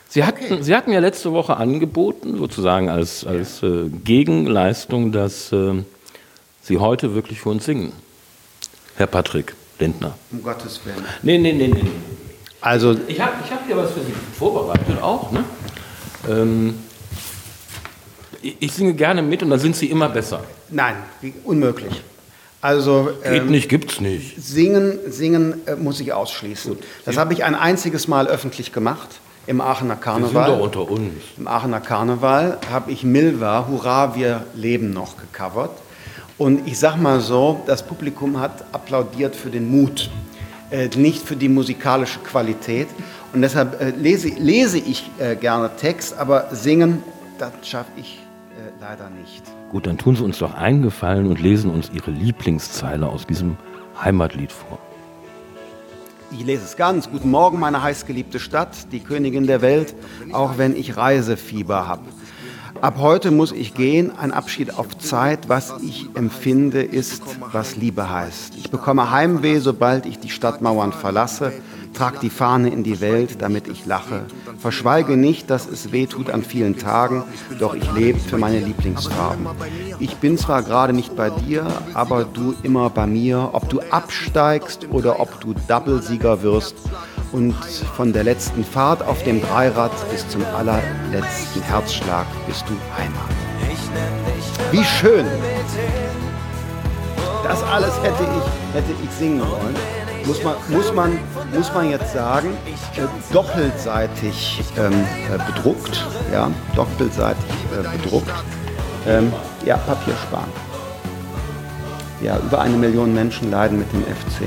Sie 0.09 0.23
hatten, 0.23 0.61
Sie 0.63 0.75
hatten 0.75 0.91
ja 0.91 0.99
letzte 0.99 1.31
Woche 1.31 1.57
angeboten, 1.57 2.37
sozusagen 2.37 2.87
als, 2.89 3.25
als 3.25 3.63
äh, 3.63 3.89
Gegenleistung, 4.03 5.11
dass 5.11 5.51
äh, 5.51 5.83
Sie 6.61 6.77
heute 6.77 7.15
wirklich 7.15 7.41
für 7.41 7.49
uns 7.49 7.65
singen. 7.65 7.93
Herr 8.95 9.07
Patrick 9.07 9.55
Lindner. 9.79 10.13
Um 10.31 10.43
Gottes 10.43 10.79
Willen. 10.85 11.03
Nee, 11.23 11.39
nee, 11.39 11.53
nee, 11.53 11.67
nee. 11.67 11.89
Also, 12.61 12.95
Ich 13.07 13.19
habe 13.19 13.33
ich 13.43 13.51
hab 13.51 13.65
hier 13.65 13.75
was 13.75 13.91
für 13.91 14.01
Sie 14.01 14.13
vorbereitet 14.37 15.01
auch. 15.01 15.31
Ne? 15.31 15.43
Ähm, 16.29 16.75
ich, 18.43 18.55
ich 18.59 18.71
singe 18.71 18.93
gerne 18.93 19.23
mit 19.23 19.41
und 19.41 19.49
dann 19.49 19.59
sind 19.59 19.75
Sie 19.75 19.87
immer 19.87 20.09
besser. 20.09 20.43
nein, 20.69 20.95
wie- 21.21 21.33
unmöglich. 21.43 22.03
Also, 22.63 23.09
Geht 23.21 23.41
ähm, 23.41 23.51
nicht, 23.51 23.67
gibt's 23.67 23.99
nicht. 23.99 24.41
Singen, 24.41 24.97
singen 25.07 25.67
äh, 25.67 25.75
muss 25.75 25.99
ich 25.99 26.13
ausschließen. 26.13 26.77
Das 27.03 27.17
habe 27.17 27.33
ich 27.33 27.43
ein 27.43 27.55
einziges 27.55 28.07
Mal 28.07 28.27
öffentlich 28.27 28.71
gemacht, 28.71 29.09
im 29.47 29.59
Aachener 29.59 29.95
Wir 29.95 29.95
sind 29.95 30.01
Karneval. 30.03 30.45
doch 30.49 30.59
unter 30.61 30.89
uns. 30.89 31.11
Im 31.37 31.45
Aachener 31.45 31.81
Karneval 31.81 32.59
habe 32.71 32.89
ich 32.89 33.03
Milva, 33.03 33.67
Hurra, 33.67 34.15
wir 34.15 34.45
leben 34.55 34.91
noch 34.91 35.17
gecovert. 35.17 35.71
Und 36.37 36.65
ich 36.65 36.79
sag 36.79 36.95
mal 36.95 37.19
so, 37.19 37.61
das 37.65 37.83
Publikum 37.83 38.39
hat 38.39 38.63
applaudiert 38.71 39.35
für 39.35 39.49
den 39.49 39.69
Mut, 39.69 40.09
äh, 40.71 40.87
nicht 40.95 41.27
für 41.27 41.35
die 41.35 41.49
musikalische 41.49 42.19
Qualität. 42.19 42.87
Und 43.33 43.41
deshalb 43.41 43.81
äh, 43.81 43.89
lese, 43.89 44.29
lese 44.29 44.77
ich 44.77 45.11
äh, 45.19 45.35
gerne 45.35 45.69
Text, 45.75 46.17
aber 46.17 46.47
singen, 46.53 47.03
das 47.37 47.51
schaffe 47.63 47.91
ich 47.97 48.19
äh, 48.55 48.71
leider 48.79 49.09
nicht. 49.09 49.43
Gut, 49.73 49.87
dann 49.87 49.97
tun 49.97 50.15
Sie 50.15 50.23
uns 50.23 50.37
doch 50.37 50.53
einen 50.53 50.83
Gefallen 50.83 51.25
und 51.25 51.41
lesen 51.41 51.71
uns 51.71 51.89
Ihre 51.91 52.11
Lieblingszeile 52.11 53.07
aus 53.07 53.25
diesem 53.25 53.57
Heimatlied 53.99 54.51
vor. 54.51 54.77
Ich 56.31 56.45
lese 56.45 56.63
es 56.63 56.77
ganz. 56.77 57.09
Guten 57.09 57.31
Morgen, 57.31 57.59
meine 57.59 57.81
heißgeliebte 57.81 58.39
Stadt, 58.39 58.91
die 58.91 58.99
Königin 58.99 59.47
der 59.47 59.63
Welt, 59.63 59.95
auch 60.31 60.59
wenn 60.59 60.75
ich 60.75 60.95
Reisefieber 60.95 61.87
habe. 61.87 62.03
Ab 62.81 62.97
heute 62.99 63.31
muss 63.31 63.51
ich 63.51 63.73
gehen, 63.73 64.11
ein 64.15 64.31
Abschied 64.31 64.77
auf 64.77 64.95
Zeit. 64.99 65.49
Was 65.49 65.73
ich 65.81 66.07
empfinde, 66.13 66.83
ist, 66.83 67.23
was 67.51 67.75
Liebe 67.75 68.11
heißt. 68.11 68.55
Ich 68.55 68.69
bekomme 68.69 69.09
Heimweh, 69.09 69.57
sobald 69.57 70.05
ich 70.05 70.19
die 70.19 70.29
Stadtmauern 70.29 70.93
verlasse. 70.93 71.51
Trag 71.93 72.19
die 72.19 72.29
Fahne 72.29 72.69
in 72.69 72.83
die 72.83 72.99
Welt, 73.01 73.41
damit 73.41 73.67
ich 73.67 73.85
lache. 73.85 74.25
Verschweige 74.57 75.15
nicht, 75.15 75.49
dass 75.49 75.67
es 75.67 75.91
weh 75.91 76.07
tut 76.07 76.29
an 76.29 76.43
vielen 76.43 76.77
Tagen, 76.77 77.23
doch 77.59 77.73
ich 77.75 77.91
lebe 77.93 78.19
für 78.19 78.37
meine 78.37 78.59
Lieblingsfarben. 78.59 79.47
Ich 79.99 80.15
bin 80.17 80.37
zwar 80.37 80.63
gerade 80.63 80.93
nicht 80.93 81.15
bei 81.15 81.29
dir, 81.29 81.67
aber 81.93 82.23
du 82.25 82.55
immer 82.63 82.89
bei 82.89 83.07
mir. 83.07 83.51
Ob 83.53 83.69
du 83.69 83.79
absteigst 83.91 84.87
oder 84.91 85.19
ob 85.19 85.39
du 85.39 85.53
Double-Sieger 85.67 86.41
wirst. 86.41 86.75
Und 87.31 87.55
von 87.95 88.13
der 88.13 88.23
letzten 88.23 88.63
Fahrt 88.63 89.01
auf 89.01 89.23
dem 89.23 89.41
Dreirad 89.41 89.91
bis 90.11 90.27
zum 90.29 90.43
allerletzten 90.45 91.61
Herzschlag 91.63 92.27
bist 92.47 92.63
du 92.67 92.73
Heimat. 92.95 93.29
Wie 94.71 94.83
schön! 94.83 95.25
Das 97.43 97.61
alles 97.63 97.93
hätte 98.01 98.23
ich, 98.23 98.75
hätte 98.75 98.91
ich 99.03 99.09
singen 99.11 99.41
wollen. 99.41 99.75
Muss 100.25 100.43
man, 100.43 100.55
muss 100.69 100.93
man, 100.93 101.19
muss 101.53 101.73
man 101.73 101.89
jetzt 101.89 102.13
sagen, 102.13 102.49
äh, 102.95 103.33
doppelseitig 103.33 104.63
ähm, 104.77 104.93
äh, 104.93 105.53
bedruckt. 105.53 106.05
Ja, 106.31 106.49
doppelseitig 106.75 107.43
äh, 107.71 107.97
bedruckt. 107.97 108.31
Ähm, 109.07 109.31
ja, 109.65 109.77
Papier 109.77 110.15
sparen. 110.27 110.49
Ja, 112.21 112.39
über 112.39 112.61
eine 112.61 112.77
Million 112.77 113.13
Menschen 113.13 113.51
leiden 113.51 113.79
mit 113.79 113.91
dem 113.91 114.01
FC 114.03 114.39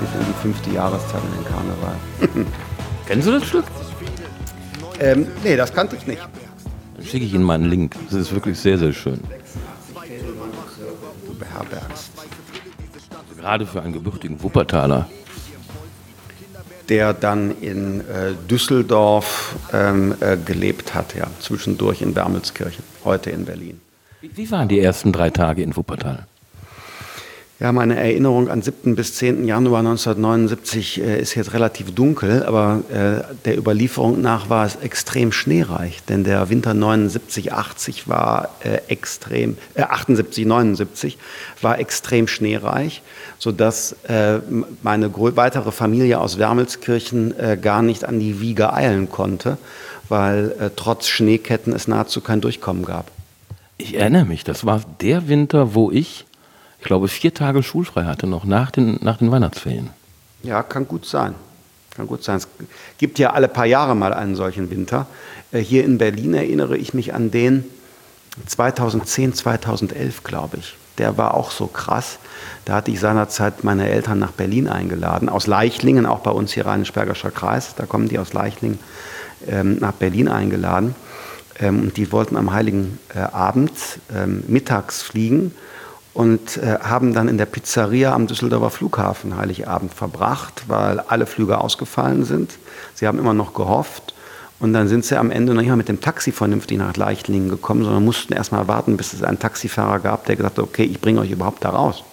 bis 0.00 0.08
in 0.18 0.26
die 0.26 0.40
fünfte 0.40 0.70
Jahreszeit 0.70 1.20
in 1.22 1.42
den 1.42 1.52
Karneval. 1.52 2.46
Kennst 3.06 3.28
du 3.28 3.32
das 3.32 3.46
Stück? 3.46 3.64
Ähm, 4.98 5.26
nee, 5.44 5.56
das 5.56 5.72
kannte 5.72 5.96
ich 5.96 6.06
nicht. 6.06 6.22
Dann 6.96 7.04
schicke 7.04 7.26
ich 7.26 7.34
Ihnen 7.34 7.44
mal 7.44 7.54
einen 7.54 7.66
Link. 7.66 7.94
Das 8.10 8.20
ist 8.20 8.32
wirklich 8.32 8.58
sehr, 8.58 8.78
sehr 8.78 8.92
schön. 8.92 9.20
Du 11.26 11.34
beherbergst. 11.34 12.10
Gerade 13.40 13.64
für 13.66 13.80
einen 13.80 13.94
gebürtigen 13.94 14.42
Wuppertaler. 14.42 15.08
Der 16.90 17.14
dann 17.14 17.56
in 17.60 18.00
äh, 18.00 18.34
Düsseldorf 18.50 19.54
ähm, 19.72 20.14
äh, 20.20 20.36
gelebt 20.36 20.94
hat, 20.94 21.14
ja, 21.14 21.26
zwischendurch 21.38 22.02
in 22.02 22.14
Wermelskirchen, 22.14 22.84
heute 23.04 23.30
in 23.30 23.46
Berlin. 23.46 23.80
Wie, 24.20 24.36
wie 24.36 24.50
waren 24.50 24.68
die 24.68 24.78
ersten 24.78 25.12
drei 25.12 25.30
Tage 25.30 25.62
in 25.62 25.74
Wuppertal? 25.74 26.26
Ja, 27.60 27.72
meine 27.72 27.94
Erinnerung 27.96 28.48
an 28.48 28.62
7. 28.62 28.96
bis 28.96 29.16
10. 29.16 29.44
Januar 29.44 29.80
1979 29.80 30.98
äh, 30.98 31.20
ist 31.20 31.34
jetzt 31.34 31.52
relativ 31.52 31.94
dunkel, 31.94 32.42
aber 32.42 32.80
äh, 32.90 33.34
der 33.44 33.58
Überlieferung 33.58 34.22
nach 34.22 34.48
war 34.48 34.64
es 34.64 34.76
extrem 34.76 35.30
schneereich, 35.30 36.02
denn 36.08 36.24
der 36.24 36.48
Winter 36.48 36.72
79, 36.72 37.52
80 37.52 38.08
war 38.08 38.48
äh, 38.64 38.78
extrem, 38.88 39.58
äh, 39.74 39.82
78, 39.82 40.46
79 40.46 41.18
war 41.60 41.78
extrem 41.78 42.28
schneereich, 42.28 43.02
sodass 43.38 43.94
äh, 44.08 44.38
meine 44.82 45.12
weitere 45.14 45.70
Familie 45.70 46.18
aus 46.18 46.38
Wermelskirchen 46.38 47.38
äh, 47.38 47.58
gar 47.60 47.82
nicht 47.82 48.06
an 48.06 48.18
die 48.20 48.40
Wiege 48.40 48.72
eilen 48.72 49.10
konnte, 49.10 49.58
weil 50.08 50.54
äh, 50.58 50.70
trotz 50.74 51.08
Schneeketten 51.08 51.74
es 51.74 51.88
nahezu 51.88 52.22
kein 52.22 52.40
Durchkommen 52.40 52.86
gab. 52.86 53.10
Ich 53.76 53.96
erinnere 53.96 54.24
mich, 54.24 54.44
das 54.44 54.64
war 54.64 54.80
der 55.02 55.28
Winter, 55.28 55.74
wo 55.74 55.90
ich 55.90 56.24
ich 56.80 56.86
glaube, 56.86 57.08
vier 57.08 57.34
Tage 57.34 57.62
schulfrei 57.62 58.04
hatte, 58.04 58.26
noch 58.26 58.44
nach 58.44 58.70
den, 58.70 58.98
nach 59.02 59.18
den 59.18 59.30
Weihnachtsferien. 59.30 59.90
Ja, 60.42 60.62
kann 60.62 60.88
gut 60.88 61.04
sein. 61.04 61.34
Kann 61.94 62.06
gut 62.06 62.24
sein. 62.24 62.38
Es 62.38 62.48
gibt 62.96 63.18
ja 63.18 63.30
alle 63.30 63.48
paar 63.48 63.66
Jahre 63.66 63.94
mal 63.94 64.14
einen 64.14 64.34
solchen 64.34 64.70
Winter. 64.70 65.06
Äh, 65.52 65.58
hier 65.58 65.84
in 65.84 65.98
Berlin 65.98 66.32
erinnere 66.32 66.78
ich 66.78 66.94
mich 66.94 67.12
an 67.12 67.30
den 67.30 67.64
2010, 68.46 69.34
2011, 69.34 70.24
glaube 70.24 70.56
ich. 70.56 70.76
Der 70.96 71.18
war 71.18 71.34
auch 71.34 71.50
so 71.50 71.66
krass. 71.66 72.18
Da 72.64 72.76
hatte 72.76 72.90
ich 72.90 73.00
seinerzeit 73.00 73.62
meine 73.62 73.88
Eltern 73.88 74.18
nach 74.18 74.32
Berlin 74.32 74.66
eingeladen, 74.66 75.28
aus 75.28 75.46
Leichlingen, 75.46 76.06
auch 76.06 76.20
bei 76.20 76.30
uns 76.30 76.52
hier 76.52 76.64
Rheinisch-Bergischer 76.64 77.30
Kreis. 77.30 77.74
Da 77.74 77.84
kommen 77.84 78.08
die 78.08 78.18
aus 78.18 78.32
Leichlingen 78.32 78.78
ähm, 79.46 79.78
nach 79.80 79.92
Berlin 79.92 80.28
eingeladen. 80.28 80.94
Ähm, 81.58 81.80
und 81.80 81.96
die 81.98 82.10
wollten 82.10 82.36
am 82.38 82.52
Heiligen 82.52 82.98
äh, 83.14 83.18
Abend 83.18 83.72
ähm, 84.14 84.44
mittags 84.46 85.02
fliegen 85.02 85.52
und 86.20 86.58
äh, 86.58 86.76
haben 86.82 87.14
dann 87.14 87.28
in 87.28 87.38
der 87.38 87.46
Pizzeria 87.46 88.12
am 88.12 88.26
Düsseldorfer 88.26 88.68
Flughafen 88.68 89.38
Heiligabend 89.38 89.94
verbracht, 89.94 90.64
weil 90.68 91.00
alle 91.00 91.24
Flüge 91.24 91.58
ausgefallen 91.58 92.24
sind. 92.24 92.58
Sie 92.94 93.06
haben 93.06 93.18
immer 93.18 93.32
noch 93.32 93.54
gehofft. 93.54 94.12
Und 94.58 94.74
dann 94.74 94.86
sind 94.86 95.06
sie 95.06 95.18
am 95.18 95.30
Ende 95.30 95.54
noch 95.54 95.62
nicht 95.62 95.70
mal 95.70 95.76
mit 95.76 95.88
dem 95.88 96.02
Taxi 96.02 96.30
vernünftig 96.30 96.76
nach 96.76 96.94
Leichtlingen 96.94 97.48
gekommen, 97.48 97.84
sondern 97.84 98.04
mussten 98.04 98.34
erst 98.34 98.52
mal 98.52 98.68
warten, 98.68 98.98
bis 98.98 99.14
es 99.14 99.22
einen 99.22 99.38
Taxifahrer 99.38 99.98
gab, 100.00 100.26
der 100.26 100.36
gesagt 100.36 100.58
hat, 100.58 100.64
okay, 100.64 100.82
ich 100.82 101.00
bringe 101.00 101.20
euch 101.20 101.30
überhaupt 101.30 101.64
da 101.64 101.70
raus. 101.70 102.04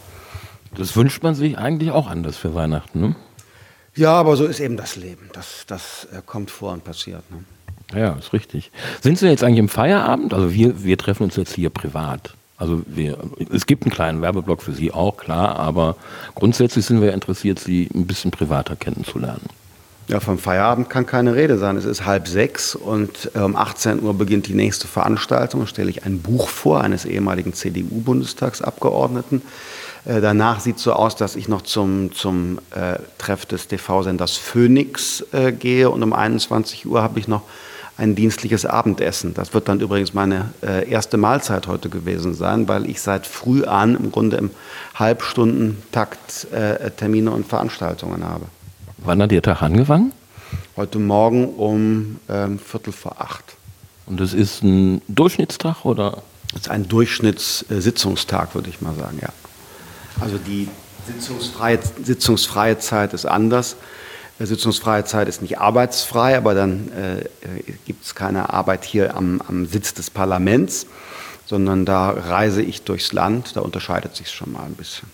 Das 0.77 0.95
wünscht 0.95 1.21
man 1.21 1.35
sich 1.35 1.57
eigentlich 1.57 1.91
auch 1.91 2.07
anders 2.07 2.37
für 2.37 2.55
Weihnachten, 2.55 3.01
ne? 3.01 3.15
Ja, 3.93 4.13
aber 4.13 4.37
so 4.37 4.45
ist 4.45 4.61
eben 4.61 4.77
das 4.77 4.95
Leben. 4.95 5.29
Das, 5.33 5.65
das 5.67 6.07
äh, 6.13 6.21
kommt 6.25 6.49
vor 6.49 6.71
und 6.71 6.85
passiert. 6.85 7.23
Ne? 7.29 7.99
Ja, 7.99 8.13
ist 8.13 8.31
richtig. 8.31 8.71
Sind 9.01 9.17
Sie 9.17 9.27
jetzt 9.27 9.43
eigentlich 9.43 9.59
im 9.59 9.69
Feierabend? 9.69 10.33
Also 10.33 10.53
wir, 10.53 10.81
wir 10.81 10.97
treffen 10.97 11.23
uns 11.23 11.35
jetzt 11.35 11.55
hier 11.55 11.71
privat. 11.71 12.35
Also 12.57 12.81
wir, 12.87 13.17
es 13.53 13.67
gibt 13.67 13.83
einen 13.83 13.91
kleinen 13.91 14.21
Werbeblock 14.21 14.63
für 14.63 14.73
Sie 14.73 14.91
auch, 14.91 15.17
klar, 15.17 15.57
aber 15.57 15.95
grundsätzlich 16.33 16.85
sind 16.85 17.01
wir 17.01 17.13
interessiert, 17.13 17.59
Sie 17.59 17.87
ein 17.93 18.07
bisschen 18.07 18.31
privater 18.31 18.75
kennenzulernen. 18.75 19.45
Ja, 20.07 20.21
vom 20.21 20.39
Feierabend 20.39 20.89
kann 20.89 21.05
keine 21.05 21.35
Rede 21.35 21.57
sein. 21.57 21.75
Es 21.75 21.83
ist 21.83 22.05
halb 22.05 22.29
sechs 22.29 22.75
und 22.75 23.29
um 23.35 23.57
18 23.57 24.01
Uhr 24.01 24.13
beginnt 24.13 24.47
die 24.47 24.53
nächste 24.53 24.87
Veranstaltung. 24.87 25.61
Da 25.61 25.67
stelle 25.67 25.89
ich 25.89 26.05
ein 26.05 26.21
Buch 26.21 26.47
vor 26.47 26.81
eines 26.81 27.03
ehemaligen 27.03 27.53
CDU-Bundestagsabgeordneten. 27.53 29.41
Äh, 30.05 30.21
danach 30.21 30.61
sieht 30.61 30.77
es 30.77 30.83
so 30.83 30.93
aus, 30.93 31.17
dass 31.17 31.35
ich 31.35 31.49
noch 31.49 31.61
zum, 31.61 32.13
zum 32.13 32.59
äh, 32.73 32.99
Treff 33.17 33.45
des 33.45 33.67
TV-Senders 33.67 34.37
Phoenix 34.37 35.25
äh, 35.33 35.51
gehe 35.51 35.89
und 35.89 36.01
um 36.01 36.13
21 36.13 36.85
Uhr 36.85 37.03
habe 37.03 37.19
ich 37.19 37.27
noch 37.27 37.41
ein 37.97 38.15
dienstliches 38.15 38.65
Abendessen. 38.65 39.33
Das 39.33 39.53
wird 39.53 39.67
dann 39.67 39.79
übrigens 39.79 40.13
meine 40.13 40.51
äh, 40.61 40.87
erste 40.89 41.17
Mahlzeit 41.17 41.67
heute 41.67 41.89
gewesen 41.89 42.35
sein, 42.35 42.67
weil 42.67 42.89
ich 42.89 43.01
seit 43.01 43.25
früh 43.25 43.63
an 43.65 43.95
im 43.95 44.11
Grunde 44.11 44.37
im 44.37 44.51
Halbstundentakt 44.95 46.51
äh, 46.51 46.91
Termine 46.91 47.31
und 47.31 47.47
Veranstaltungen 47.47 48.23
habe. 48.23 48.45
Wann 48.99 49.21
hat 49.21 49.31
Ihr 49.31 49.41
Tag 49.41 49.63
angefangen? 49.63 50.13
Heute 50.75 50.99
Morgen 50.99 51.49
um 51.55 52.19
ähm, 52.29 52.59
Viertel 52.59 52.93
vor 52.93 53.19
acht. 53.19 53.55
Und 54.05 54.19
das 54.19 54.33
ist 54.33 54.63
ein 54.63 55.01
Durchschnittstag 55.07 55.83
oder? 55.83 56.21
Das 56.53 56.61
ist 56.61 56.69
ein 56.69 56.87
Durchschnittssitzungstag, 56.87 58.55
würde 58.55 58.69
ich 58.69 58.79
mal 58.79 58.93
sagen, 58.95 59.19
ja. 59.21 59.29
Also 60.21 60.37
die 60.37 60.69
sitzungsfreie, 61.07 61.79
sitzungsfreie 62.03 62.77
Zeit 62.77 63.13
ist 63.13 63.25
anders. 63.25 63.75
Sitzungsfreie 64.45 65.03
Zeit 65.05 65.27
ist 65.27 65.41
nicht 65.41 65.59
arbeitsfrei, 65.59 66.37
aber 66.37 66.53
dann 66.53 66.91
äh, 66.91 67.25
gibt 67.85 68.05
es 68.05 68.13
keine 68.13 68.53
Arbeit 68.53 68.85
hier 68.85 69.15
am, 69.15 69.41
am, 69.47 69.65
Sitz 69.65 69.93
des 69.93 70.09
Parlaments, 70.09 70.85
sondern 71.45 71.85
da 71.85 72.09
reise 72.11 72.61
ich 72.61 72.83
durchs 72.83 73.13
Land. 73.13 73.55
Da 73.55 73.61
unterscheidet 73.61 74.15
sich 74.15 74.29
schon 74.29 74.51
mal 74.51 74.63
ein 74.63 74.75
bisschen. 74.75 75.09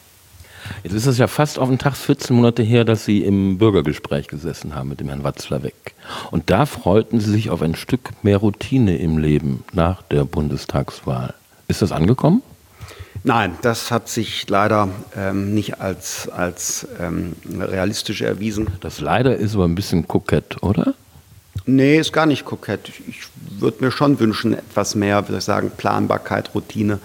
Jetzt 0.83 0.93
ist 0.93 1.05
es 1.05 1.17
ja 1.17 1.27
fast 1.27 1.59
auf 1.59 1.69
den 1.69 1.77
Tag 1.77 1.95
14 1.95 2.35
Monate 2.35 2.63
her, 2.63 2.85
dass 2.85 3.05
Sie 3.05 3.23
im 3.23 3.57
Bürgergespräch 3.57 4.27
gesessen 4.27 4.75
haben 4.75 4.89
mit 4.89 4.99
dem 4.99 5.07
Herrn 5.09 5.23
Watzlawick. 5.23 5.93
Und 6.31 6.49
da 6.49 6.65
freuten 6.65 7.19
Sie 7.19 7.31
sich 7.31 7.49
auf 7.49 7.61
ein 7.61 7.75
Stück 7.75 8.11
mehr 8.23 8.37
Routine 8.37 8.97
im 8.97 9.17
Leben 9.17 9.63
nach 9.73 10.01
der 10.03 10.23
Bundestagswahl. 10.23 11.33
Ist 11.67 11.81
das 11.81 11.91
angekommen? 11.91 12.41
Nein, 13.25 13.57
das 13.61 13.89
hat 13.89 14.09
sich 14.09 14.49
leider 14.49 14.89
ähm, 15.15 15.53
nicht 15.53 15.79
als, 15.79 16.27
als 16.27 16.85
ähm, 16.99 17.33
realistisch 17.57 18.21
erwiesen. 18.21 18.67
Das 18.81 18.99
leider 18.99 19.35
ist 19.35 19.55
aber 19.55 19.65
ein 19.65 19.75
bisschen 19.75 20.07
kokett, 20.07 20.61
oder? 20.61 20.93
Nee, 21.65 21.97
ist 21.99 22.11
gar 22.11 22.25
nicht 22.25 22.43
kokett. 22.43 22.91
Ich 23.07 23.21
würde 23.59 23.85
mir 23.85 23.91
schon 23.91 24.19
wünschen, 24.19 24.53
etwas 24.53 24.95
mehr, 24.95 25.25
würde 25.27 25.37
ich 25.37 25.43
sagen, 25.45 25.71
Planbarkeit, 25.75 26.53
Routine, 26.53 26.99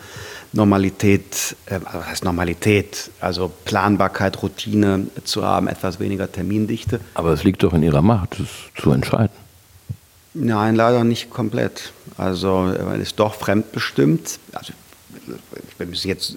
Normalität, 0.53 1.55
äh, 1.67 1.79
was 1.85 2.07
heißt 2.07 2.25
Normalität, 2.25 3.11
also 3.21 3.53
Planbarkeit, 3.65 4.43
Routine 4.43 5.07
zu 5.23 5.45
haben, 5.45 5.69
etwas 5.69 6.01
weniger 6.01 6.31
Termindichte. 6.31 6.99
Aber 7.15 7.33
es 7.33 7.45
liegt 7.45 7.63
doch 7.63 7.75
in 7.75 7.85
Ihrer 7.85 8.03
Macht, 8.03 8.41
das 8.41 8.49
zu 8.83 8.91
entscheiden. 8.91 9.37
Nein, 10.35 10.75
leider 10.75 11.05
nicht 11.05 11.31
komplett. 11.31 11.93
Also 12.17 12.73
man 12.85 13.01
ist 13.01 13.21
doch 13.21 13.35
fremdbestimmt. 13.35 14.39
Also 14.53 14.73
wir 15.79 15.87
müssen 15.87 16.09
jetzt 16.09 16.37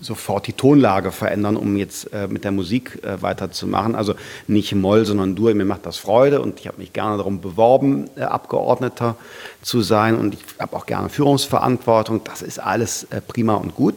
sofort 0.00 0.46
die 0.46 0.52
Tonlage 0.52 1.12
verändern, 1.12 1.56
um 1.56 1.76
jetzt 1.76 2.12
äh, 2.12 2.28
mit 2.28 2.44
der 2.44 2.52
Musik 2.52 2.98
äh, 3.02 3.20
weiterzumachen. 3.22 3.94
Also 3.94 4.14
nicht 4.46 4.74
Moll, 4.74 5.04
sondern 5.04 5.34
Dur. 5.34 5.54
Mir 5.54 5.64
macht 5.64 5.86
das 5.86 5.96
Freude 5.96 6.40
und 6.40 6.60
ich 6.60 6.66
habe 6.66 6.78
mich 6.78 6.92
gerne 6.92 7.16
darum 7.16 7.40
beworben, 7.40 8.08
äh, 8.16 8.22
Abgeordneter 8.22 9.16
zu 9.62 9.82
sein 9.82 10.16
und 10.16 10.34
ich 10.34 10.40
habe 10.58 10.76
auch 10.76 10.86
gerne 10.86 11.08
Führungsverantwortung. 11.08 12.22
Das 12.24 12.42
ist 12.42 12.58
alles 12.58 13.04
äh, 13.04 13.20
prima 13.20 13.54
und 13.54 13.74
gut. 13.74 13.96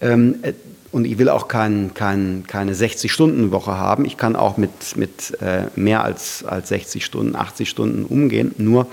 Ähm, 0.00 0.36
äh, 0.42 0.52
und 0.92 1.06
ich 1.06 1.18
will 1.18 1.28
auch 1.28 1.48
kein, 1.48 1.92
kein, 1.94 2.44
keine 2.46 2.72
60-Stunden-Woche 2.72 3.72
haben. 3.76 4.04
Ich 4.04 4.16
kann 4.16 4.36
auch 4.36 4.56
mit, 4.56 4.96
mit 4.96 5.36
äh, 5.40 5.64
mehr 5.74 6.04
als, 6.04 6.44
als 6.44 6.68
60 6.68 7.04
Stunden, 7.04 7.34
80 7.34 7.68
Stunden 7.68 8.04
umgehen. 8.04 8.54
Nur 8.58 8.86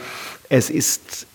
es 0.50 0.72
ist 0.72 1.28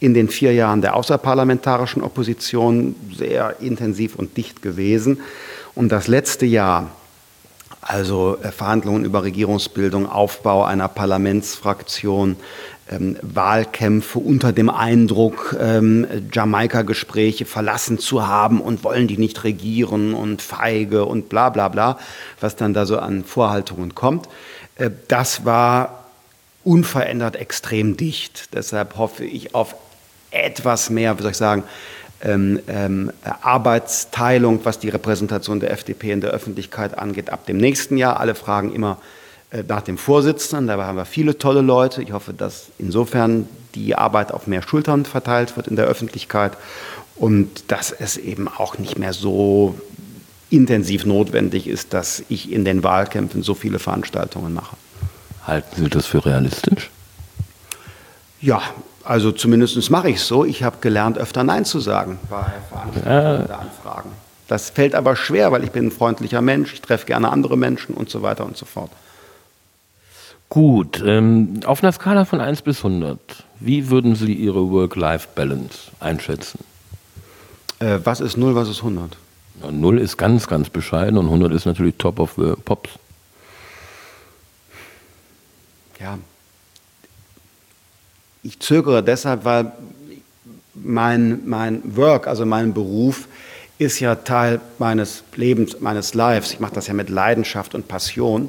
in 0.00 0.14
den 0.14 0.28
vier 0.28 0.52
Jahren 0.52 0.80
der 0.80 0.94
außerparlamentarischen 0.94 2.02
Opposition 2.02 2.94
sehr 3.16 3.56
intensiv 3.60 4.16
und 4.16 4.36
dicht 4.36 4.62
gewesen. 4.62 5.20
Und 5.74 5.90
das 5.90 6.08
letzte 6.08 6.46
Jahr, 6.46 6.90
also 7.80 8.36
äh, 8.42 8.50
Verhandlungen 8.50 9.04
über 9.04 9.22
Regierungsbildung, 9.22 10.08
Aufbau 10.08 10.64
einer 10.64 10.88
Parlamentsfraktion, 10.88 12.36
ähm, 12.90 13.16
Wahlkämpfe 13.22 14.18
unter 14.18 14.52
dem 14.52 14.70
Eindruck, 14.70 15.56
ähm, 15.60 16.06
Jamaika-Gespräche 16.32 17.44
verlassen 17.44 17.98
zu 17.98 18.26
haben 18.26 18.60
und 18.60 18.84
wollen 18.84 19.08
die 19.08 19.18
nicht 19.18 19.44
regieren 19.44 20.14
und 20.14 20.42
feige 20.42 21.04
und 21.04 21.28
bla 21.28 21.50
bla 21.50 21.68
bla, 21.68 21.98
was 22.40 22.56
dann 22.56 22.72
da 22.72 22.86
so 22.86 22.98
an 22.98 23.24
Vorhaltungen 23.24 23.94
kommt. 23.94 24.28
Äh, 24.76 24.90
das 25.08 25.44
war 25.44 26.04
unverändert 26.64 27.36
extrem 27.36 27.96
dicht. 27.96 28.54
Deshalb 28.54 28.96
hoffe 28.96 29.24
ich 29.24 29.54
auf 29.54 29.74
etwas 30.30 30.90
mehr, 30.90 31.18
wie 31.18 31.22
soll 31.22 31.30
ich 31.32 31.36
sagen, 31.36 31.64
ähm, 32.20 32.60
ähm, 32.66 33.12
Arbeitsteilung, 33.42 34.60
was 34.64 34.78
die 34.78 34.88
Repräsentation 34.88 35.60
der 35.60 35.70
FDP 35.70 36.10
in 36.10 36.20
der 36.20 36.30
Öffentlichkeit 36.30 36.98
angeht, 36.98 37.30
ab 37.30 37.46
dem 37.46 37.58
nächsten 37.58 37.96
Jahr. 37.96 38.18
Alle 38.18 38.34
fragen 38.34 38.74
immer 38.74 38.98
äh, 39.50 39.62
nach 39.66 39.82
dem 39.82 39.98
Vorsitzenden. 39.98 40.66
Dabei 40.66 40.84
haben 40.84 40.96
wir 40.96 41.04
viele 41.04 41.38
tolle 41.38 41.60
Leute. 41.60 42.02
Ich 42.02 42.12
hoffe, 42.12 42.34
dass 42.34 42.66
insofern 42.78 43.48
die 43.74 43.94
Arbeit 43.94 44.32
auf 44.32 44.46
mehr 44.46 44.62
Schultern 44.62 45.04
verteilt 45.04 45.56
wird 45.56 45.68
in 45.68 45.76
der 45.76 45.86
Öffentlichkeit 45.86 46.52
und 47.14 47.70
dass 47.70 47.92
es 47.92 48.16
eben 48.16 48.48
auch 48.48 48.78
nicht 48.78 48.98
mehr 48.98 49.12
so 49.12 49.78
intensiv 50.50 51.04
notwendig 51.04 51.66
ist, 51.66 51.94
dass 51.94 52.22
ich 52.28 52.50
in 52.50 52.64
den 52.64 52.82
Wahlkämpfen 52.82 53.42
so 53.42 53.54
viele 53.54 53.78
Veranstaltungen 53.78 54.54
mache. 54.54 54.76
Halten 55.46 55.84
Sie 55.84 55.88
das 55.88 56.06
für 56.06 56.24
realistisch? 56.24 56.90
Ja, 58.40 58.62
also 59.08 59.32
zumindest 59.32 59.90
mache 59.90 60.10
ich 60.10 60.16
es 60.16 60.28
so. 60.28 60.44
Ich 60.44 60.62
habe 60.62 60.76
gelernt, 60.82 61.16
öfter 61.16 61.42
Nein 61.42 61.64
zu 61.64 61.80
sagen 61.80 62.18
bei 62.28 62.44
Veranstaltungen 62.68 63.44
oder 63.46 63.60
Anfragen. 63.60 64.10
Das 64.48 64.68
fällt 64.68 64.94
aber 64.94 65.16
schwer, 65.16 65.50
weil 65.50 65.64
ich 65.64 65.70
bin 65.70 65.86
ein 65.86 65.90
freundlicher 65.90 66.42
Mensch, 66.42 66.74
ich 66.74 66.82
treffe 66.82 67.06
gerne 67.06 67.30
andere 67.30 67.56
Menschen 67.56 67.94
und 67.94 68.10
so 68.10 68.20
weiter 68.20 68.44
und 68.44 68.58
so 68.58 68.66
fort. 68.66 68.90
Gut, 70.50 71.02
ähm, 71.06 71.60
auf 71.64 71.82
einer 71.82 71.92
Skala 71.92 72.26
von 72.26 72.42
1 72.42 72.60
bis 72.60 72.84
100, 72.84 73.18
wie 73.60 73.88
würden 73.88 74.14
Sie 74.14 74.34
Ihre 74.34 74.70
Work-Life-Balance 74.70 75.90
einschätzen? 76.00 76.58
Äh, 77.78 78.00
was 78.04 78.20
ist 78.20 78.36
0, 78.36 78.54
was 78.54 78.68
ist 78.68 78.78
100? 78.78 79.16
Ja, 79.62 79.70
0 79.70 80.00
ist 80.00 80.18
ganz, 80.18 80.48
ganz 80.48 80.68
bescheiden 80.68 81.16
und 81.16 81.26
100 81.26 81.50
ist 81.54 81.64
natürlich 81.64 81.94
top 81.96 82.20
of 82.20 82.34
the 82.36 82.52
pops. 82.62 82.90
Ja, 85.98 86.18
ich 88.48 88.58
zögere 88.60 89.02
deshalb, 89.02 89.44
weil 89.44 89.72
mein, 90.74 91.40
mein 91.44 91.82
Work, 91.96 92.26
also 92.26 92.46
mein 92.46 92.72
Beruf, 92.72 93.28
ist 93.78 94.00
ja 94.00 94.14
Teil 94.14 94.60
meines 94.78 95.22
Lebens, 95.36 95.80
meines 95.80 96.14
Lives. 96.14 96.52
Ich 96.52 96.60
mache 96.60 96.74
das 96.74 96.86
ja 96.86 96.94
mit 96.94 97.10
Leidenschaft 97.10 97.74
und 97.74 97.86
Passion. 97.88 98.48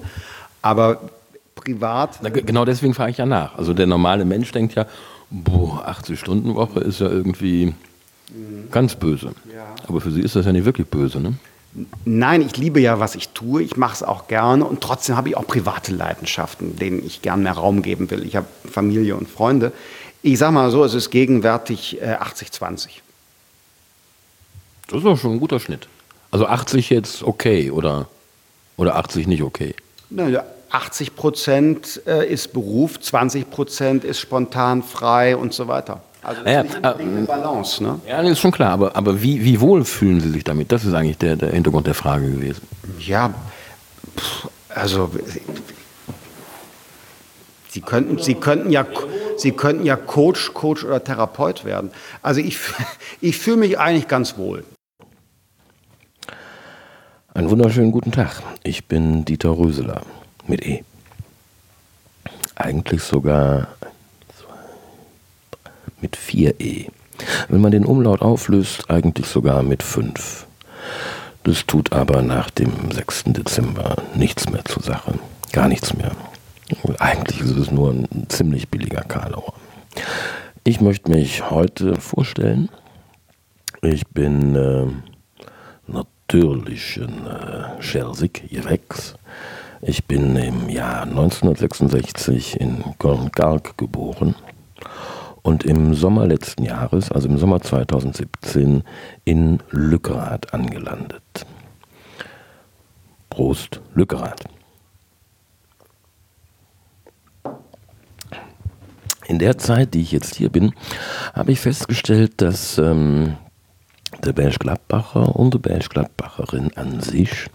Aber 0.61 1.01
privat. 1.53 2.19
Na, 2.21 2.29
genau 2.29 2.63
deswegen 2.65 2.93
frage 2.93 3.11
ich 3.11 3.17
ja 3.17 3.25
nach. 3.25 3.57
Also 3.57 3.73
der 3.73 3.87
normale 3.87 4.23
Mensch 4.23 4.51
denkt 4.53 4.75
ja, 4.75 4.85
boah, 5.29 5.85
80-Stunden-Woche 5.87 6.79
ist 6.79 7.01
ja 7.01 7.09
irgendwie 7.09 7.73
mhm. 8.29 8.71
ganz 8.71 8.95
böse. 8.95 9.33
Ja. 9.53 9.75
Aber 9.85 9.99
für 9.99 10.11
Sie 10.11 10.21
ist 10.21 10.35
das 10.35 10.45
ja 10.45 10.53
nicht 10.53 10.65
wirklich 10.65 10.87
böse, 10.87 11.19
ne? 11.19 11.33
Nein, 12.03 12.41
ich 12.41 12.57
liebe 12.57 12.79
ja, 12.79 12.99
was 12.99 13.15
ich 13.15 13.29
tue. 13.29 13.61
Ich 13.61 13.77
mache 13.77 13.93
es 13.93 14.03
auch 14.03 14.27
gerne 14.27 14.65
und 14.65 14.81
trotzdem 14.81 15.15
habe 15.15 15.29
ich 15.29 15.37
auch 15.37 15.45
private 15.45 15.93
Leidenschaften, 15.93 16.75
denen 16.75 17.05
ich 17.05 17.21
gern 17.21 17.43
mehr 17.43 17.53
Raum 17.53 17.81
geben 17.81 18.09
will. 18.09 18.25
Ich 18.25 18.35
habe 18.35 18.47
Familie 18.69 19.15
und 19.15 19.29
Freunde. 19.29 19.71
Ich 20.21 20.39
sage 20.39 20.51
mal 20.51 20.71
so, 20.71 20.83
es 20.83 20.93
ist 20.93 21.11
gegenwärtig 21.11 22.01
äh, 22.01 22.15
80-20. 22.15 22.89
Das 24.87 24.97
ist 24.97 25.03
doch 25.03 25.17
schon 25.17 25.33
ein 25.33 25.39
guter 25.39 25.59
Schnitt. 25.59 25.87
Also 26.31 26.47
80 26.47 26.89
jetzt 26.89 27.23
okay 27.23 27.71
oder, 27.71 28.07
oder 28.75 28.95
80 28.95 29.27
nicht 29.27 29.43
okay? 29.43 29.75
Na, 30.09 30.43
80 30.71 31.15
Prozent 31.15 32.01
äh, 32.05 32.31
ist 32.31 32.53
Beruf, 32.53 32.99
20 32.99 33.49
Prozent 33.49 34.03
ist 34.03 34.19
spontan, 34.19 34.83
frei 34.83 35.35
und 35.35 35.53
so 35.53 35.67
weiter. 35.67 36.01
Also 36.21 36.43
das 36.43 36.53
ja, 36.53 36.61
ist 36.61 36.83
eine 36.83 37.21
äh, 37.21 37.25
Balance, 37.25 37.81
ne? 37.81 37.99
Ja, 38.07 38.21
das 38.21 38.31
ist 38.31 38.39
schon 38.39 38.51
klar, 38.51 38.71
aber, 38.71 38.95
aber 38.95 39.21
wie, 39.21 39.43
wie 39.43 39.61
wohl 39.61 39.85
fühlen 39.85 40.19
Sie 40.19 40.29
sich 40.31 40.43
damit? 40.43 40.71
Das 40.71 40.83
ist 40.83 40.93
eigentlich 40.93 41.17
der, 41.17 41.37
der 41.37 41.51
Hintergrund 41.51 41.87
der 41.87 41.93
Frage 41.93 42.29
gewesen. 42.29 42.61
Ja, 42.99 43.33
also 44.69 45.11
Sie 47.69 47.81
könnten, 47.81 48.17
Sie, 48.17 48.35
könnten 48.35 48.71
ja, 48.71 48.85
Sie 49.37 49.51
könnten 49.51 49.85
ja 49.85 49.95
Coach, 49.95 50.53
Coach 50.53 50.83
oder 50.83 51.03
Therapeut 51.03 51.63
werden. 51.63 51.91
Also 52.21 52.41
ich, 52.41 52.59
ich 53.21 53.37
fühle 53.37 53.57
mich 53.57 53.79
eigentlich 53.79 54.07
ganz 54.07 54.37
wohl. 54.37 54.65
Einen 57.33 57.49
wunderschönen 57.49 57.91
guten 57.91 58.11
Tag. 58.11 58.41
Ich 58.63 58.85
bin 58.85 59.23
Dieter 59.23 59.57
Röseler 59.57 60.01
mit 60.47 60.65
E. 60.65 60.83
Eigentlich 62.55 63.03
sogar 63.03 63.67
mit 66.01 66.17
4e. 66.17 66.87
Wenn 67.47 67.61
man 67.61 67.71
den 67.71 67.85
Umlaut 67.85 68.21
auflöst, 68.21 68.89
eigentlich 68.89 69.27
sogar 69.27 69.63
mit 69.63 69.83
5. 69.83 70.47
Das 71.43 71.65
tut 71.65 71.93
aber 71.93 72.21
nach 72.21 72.49
dem 72.49 72.91
6. 72.91 73.25
Dezember 73.27 73.95
nichts 74.15 74.49
mehr 74.49 74.63
zur 74.65 74.83
Sache. 74.83 75.13
Gar 75.51 75.67
nichts 75.67 75.93
mehr. 75.93 76.11
Eigentlich 76.99 77.41
ist 77.41 77.57
es 77.57 77.71
nur 77.71 77.91
ein 77.91 78.25
ziemlich 78.29 78.69
billiger 78.69 79.01
Karlauer. 79.01 79.53
Ich 80.63 80.81
möchte 80.81 81.09
mich 81.09 81.49
heute 81.49 81.95
vorstellen. 81.95 82.69
Ich 83.81 84.05
bin 84.07 84.55
äh, 84.55 84.85
natürlich 85.87 86.99
ein 87.01 87.25
äh, 87.25 87.81
Schersig, 87.81 88.43
Jewex. 88.49 89.15
Ich 89.81 90.05
bin 90.05 90.35
im 90.35 90.69
Jahr 90.69 91.03
1966 91.03 92.59
in 92.59 92.83
Köln-Galg 92.99 93.77
geboren 93.77 94.35
und 95.41 95.63
im 95.63 95.93
Sommer 95.93 96.27
letzten 96.27 96.63
Jahres, 96.63 97.11
also 97.11 97.27
im 97.27 97.37
Sommer 97.37 97.61
2017, 97.61 98.83
in 99.25 99.59
Lückerath 99.69 100.53
angelandet. 100.53 101.45
Prost, 103.29 103.81
Lückerath. 103.93 104.43
In 109.27 109.37
der 109.37 109.59
Zeit, 109.59 109.93
die 109.93 110.01
ich 110.01 110.11
jetzt 110.11 110.35
hier 110.35 110.49
bin, 110.49 110.73
habe 111.33 111.51
ich 111.51 111.59
festgestellt, 111.59 112.41
dass 112.41 112.79
ähm, 112.79 113.37
der 114.23 114.33
Berggladbacher 114.33 115.35
und 115.35 115.53
die 115.53 115.59
Berggladbacherin 115.59 116.71
an 116.75 116.99
sich 116.99 117.47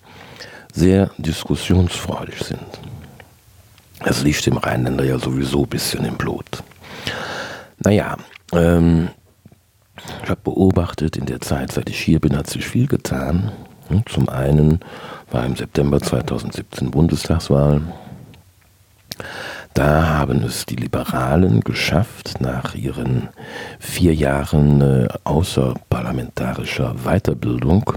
sehr 0.72 1.10
diskussionsfreudig 1.18 2.42
sind. 2.44 2.80
Es 4.04 4.22
liegt 4.22 4.46
dem 4.46 4.56
Rheinländer 4.56 5.04
ja 5.04 5.18
sowieso 5.18 5.64
ein 5.64 5.68
bisschen 5.68 6.04
im 6.04 6.16
Blut. 6.16 6.62
Naja, 7.84 8.16
ähm, 8.52 9.10
ich 10.22 10.30
habe 10.30 10.40
beobachtet, 10.42 11.16
in 11.16 11.26
der 11.26 11.40
Zeit, 11.40 11.72
seit 11.72 11.90
ich 11.90 12.00
hier 12.00 12.18
bin, 12.18 12.36
hat 12.36 12.48
sich 12.48 12.66
viel 12.66 12.86
getan. 12.86 13.52
Hm, 13.88 14.04
zum 14.06 14.28
einen 14.28 14.80
war 15.30 15.44
im 15.44 15.54
September 15.54 16.00
2017 16.00 16.90
Bundestagswahl. 16.90 17.82
Da 19.74 20.06
haben 20.06 20.42
es 20.44 20.66
die 20.66 20.76
Liberalen 20.76 21.60
geschafft, 21.60 22.40
nach 22.40 22.74
ihren 22.74 23.28
vier 23.78 24.14
Jahren 24.14 24.80
äh, 24.80 25.08
außerparlamentarischer 25.24 26.94
Weiterbildung 27.04 27.92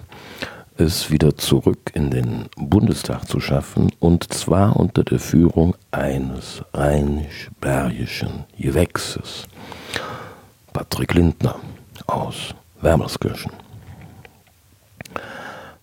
es 0.78 1.10
wieder 1.10 1.36
zurück 1.36 1.92
in 1.94 2.12
den 2.12 2.46
Bundestag 2.56 3.28
zu 3.28 3.40
schaffen, 3.40 3.92
und 4.00 4.32
zwar 4.34 4.76
unter 4.76 5.04
der 5.04 5.20
Führung 5.20 5.76
eines 5.92 6.64
rheinisch-bergischen 6.74 8.46
Gewächses, 8.60 9.48
Patrick 10.78 11.16
Lindner 11.16 11.56
aus 12.06 12.54
Wermelskirchen. 12.82 13.52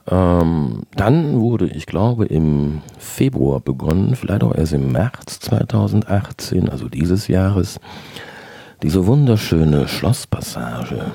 Ähm, 0.07 0.83
dann 0.95 1.41
wurde, 1.41 1.67
ich 1.67 1.87
glaube, 1.87 2.27
im 2.27 2.81
Februar 2.97 3.59
begonnen, 3.59 4.15
vielleicht 4.15 4.45
auch 4.45 4.55
erst 4.55 4.73
im 4.73 4.93
März 4.93 5.41
2018, 5.41 6.69
also 6.69 6.89
dieses 6.89 7.27
Jahres, 7.27 7.81
diese 8.85 9.05
wunderschöne 9.05 9.89
Schlosspassage 9.89 11.07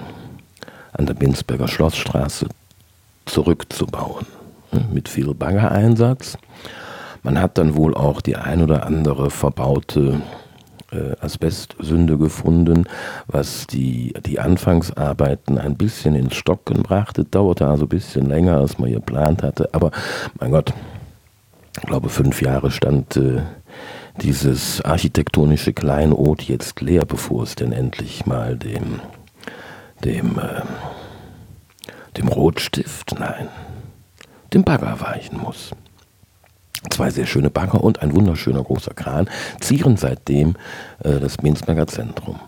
an 0.92 1.06
der 1.06 1.14
Binsberger 1.14 1.70
Schlossstraße 1.70 2.48
zurückzubauen. 3.28 4.26
Ne, 4.74 4.90
mit 4.92 5.08
viel 5.08 5.34
Baggereinsatz. 5.34 6.38
Man 7.24 7.40
hat 7.40 7.58
dann 7.58 7.76
wohl 7.76 7.96
auch 7.96 8.20
die 8.20 8.36
ein 8.36 8.62
oder 8.62 8.86
andere 8.86 9.30
verbaute 9.30 10.22
Asbestsünde 11.20 12.18
gefunden, 12.18 12.86
was 13.28 13.68
die, 13.68 14.14
die 14.26 14.40
Anfangsarbeiten 14.40 15.58
ein 15.58 15.78
bisschen 15.78 16.16
ins 16.16 16.36
Stocken 16.36 16.84
brachte. 16.84 17.26
Dauerte 17.26 17.68
also 17.68 17.86
ein 17.86 17.90
bisschen 17.90 18.28
länger, 18.28 18.58
als 18.58 18.80
man 18.80 18.92
geplant 18.92 19.44
hatte. 19.44 19.70
Aber 19.74 19.92
mein 20.40 20.52
Gott, 20.52 20.74
ich 21.78 21.86
glaube, 21.86 22.10
fünf 22.10 22.42
Jahre 22.42 22.72
stand 22.72 23.18
äh, 23.18 23.42
dieses 24.22 24.82
architektonische 24.82 25.74
Kleinod 25.74 26.42
jetzt 26.42 26.82
leer, 26.82 27.06
bevor 27.06 27.44
es 27.44 27.56
denn 27.56 27.72
endlich 27.72 28.26
mal 28.26 28.58
dem, 28.58 29.00
dem, 30.04 30.40
äh, 30.40 30.62
dem 32.18 32.28
Rotstift, 32.28 33.16
nein, 33.20 33.48
dem 34.54 34.64
Bagger 34.64 35.00
weichen 35.00 35.40
muss. 35.40 35.72
Zwei 36.90 37.10
sehr 37.10 37.26
schöne 37.26 37.50
Bagger 37.50 37.84
und 37.84 38.02
ein 38.02 38.16
wunderschöner 38.16 38.64
großer 38.64 38.94
Kran 38.94 39.30
zieren 39.60 39.98
seitdem 39.98 40.56
äh, 41.04 41.20
das 41.20 41.42
Minsberger 41.42 41.88
Zentrum. 41.88 42.40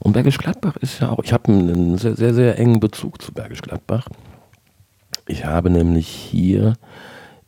Und 0.00 0.12
Bergisch 0.12 0.38
Gladbach 0.38 0.76
ist 0.76 1.00
ja 1.00 1.10
auch, 1.10 1.20
ich 1.22 1.32
habe 1.32 1.52
einen 1.52 1.98
sehr, 1.98 2.16
sehr, 2.16 2.34
sehr 2.34 2.58
engen 2.58 2.80
Bezug 2.80 3.20
zu 3.22 3.32
Bergisch 3.32 3.62
Gladbach. 3.62 4.08
Ich 5.26 5.44
habe 5.44 5.70
nämlich 5.70 6.08
hier 6.08 6.74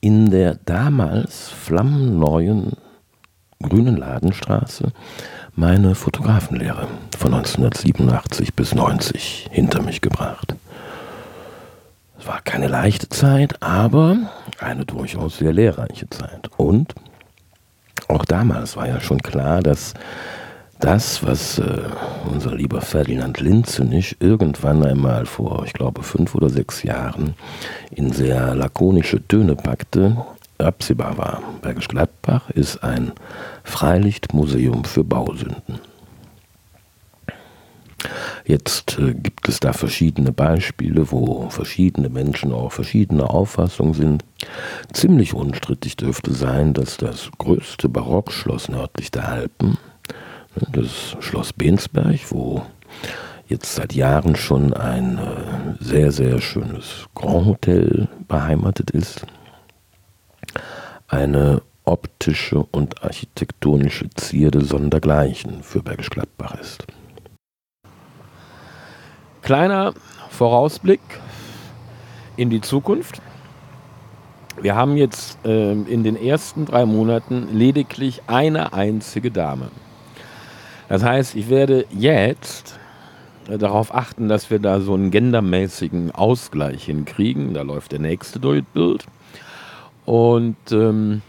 in 0.01 0.31
der 0.31 0.57
damals 0.64 1.49
flammenneuen 1.49 2.72
Grünen 3.62 3.97
Ladenstraße 3.97 4.93
meine 5.55 5.95
Fotografenlehre 5.95 6.89
von 7.18 7.35
1987 7.35 8.55
bis 8.55 8.74
90 8.74 9.49
hinter 9.51 9.83
mich 9.83 10.01
gebracht. 10.01 10.55
Es 12.21 12.27
war 12.27 12.43
keine 12.43 12.68
leichte 12.68 13.09
Zeit, 13.09 13.62
aber 13.62 14.18
eine 14.59 14.85
durchaus 14.85 15.39
sehr 15.39 15.55
lehrreiche 15.55 16.11
Zeit. 16.11 16.51
Und 16.59 16.95
auch 18.09 18.27
damals 18.27 18.77
war 18.77 18.87
ja 18.87 19.01
schon 19.01 19.23
klar, 19.23 19.62
dass 19.62 19.95
das, 20.81 21.25
was 21.27 21.59
äh, 21.59 21.81
unser 22.31 22.55
lieber 22.55 22.83
Ferdinand 22.83 23.41
Linzenich 23.41 24.16
irgendwann 24.21 24.85
einmal 24.85 25.25
vor, 25.25 25.62
ich 25.64 25.73
glaube, 25.73 26.03
fünf 26.03 26.35
oder 26.35 26.51
sechs 26.51 26.83
Jahren 26.83 27.35
in 27.91 28.12
sehr 28.12 28.55
lakonische 28.55 29.27
Töne 29.27 29.57
packte, 29.57 30.16
absehbar 30.59 31.16
war. 31.16 31.43
Bergisch 31.62 31.89
Gladbach 31.89 32.51
ist 32.51 32.85
ein 32.85 33.12
Freilichtmuseum 33.64 34.85
für 34.85 35.05
Bausünden. 35.05 35.81
Jetzt 38.44 38.98
äh, 38.98 39.14
gibt 39.14 39.48
es 39.48 39.61
da 39.61 39.72
verschiedene 39.72 40.32
Beispiele, 40.32 41.11
wo 41.11 41.51
verschiedene 41.51 42.09
Menschen 42.09 42.53
auch 42.53 42.72
verschiedener 42.72 43.30
Auffassung 43.30 43.94
sind. 43.94 44.24
Ziemlich 44.92 45.34
unstrittig 45.34 45.96
dürfte 45.96 46.32
sein, 46.32 46.72
dass 46.72 46.96
das 46.96 47.30
größte 47.38 47.88
Barockschloss 47.88 48.68
nördlich 48.68 49.11
der 49.11 49.28
Alpen, 49.28 49.78
ne, 50.57 50.66
das 50.72 51.16
Schloss 51.20 51.53
Bensberg, 51.53 52.20
wo 52.30 52.62
jetzt 53.48 53.74
seit 53.74 53.92
Jahren 53.94 54.36
schon 54.36 54.72
ein 54.72 55.18
äh, 55.18 55.84
sehr, 55.84 56.12
sehr 56.12 56.40
schönes 56.40 57.07
Grand 57.14 57.46
Hotel 57.46 58.09
beheimatet 58.28 58.90
ist, 58.90 59.26
eine 61.09 61.62
optische 61.84 62.62
und 62.70 63.03
architektonische 63.03 64.09
Zierde 64.11 64.64
sondergleichen 64.64 65.62
für 65.62 65.82
Bergisch 65.82 66.11
Gladbach 66.11 66.55
ist. 66.61 66.86
Kleiner 69.43 69.95
Vorausblick 70.30 71.01
in 72.36 72.51
die 72.51 72.61
Zukunft. 72.61 73.20
Wir 74.61 74.74
haben 74.74 74.97
jetzt 74.97 75.38
äh, 75.45 75.72
in 75.72 76.05
den 76.05 76.16
ersten 76.16 76.66
drei 76.66 76.84
Monaten 76.84 77.49
lediglich 77.53 78.22
eine 78.26 78.72
einzige 78.72 79.30
Dame. 79.30 79.70
Das 80.88 81.03
heißt, 81.03 81.36
ich 81.36 81.49
werde 81.49 81.86
jetzt 81.91 82.78
äh, 83.49 83.57
darauf 83.57 83.95
achten, 83.95 84.28
dass 84.28 84.51
wir 84.51 84.59
da 84.59 84.80
so 84.80 84.95
einen 84.95 85.11
gendermäßigen 85.11 86.11
Ausgleich 86.11 86.84
hinkriegen. 86.84 87.55
Da 87.55 87.62
läuft 87.62 87.93
der 87.93 88.01
nächste 88.01 88.41
Durchbild. 88.41 89.07
Und 90.05 90.57
ähm, 90.72 91.22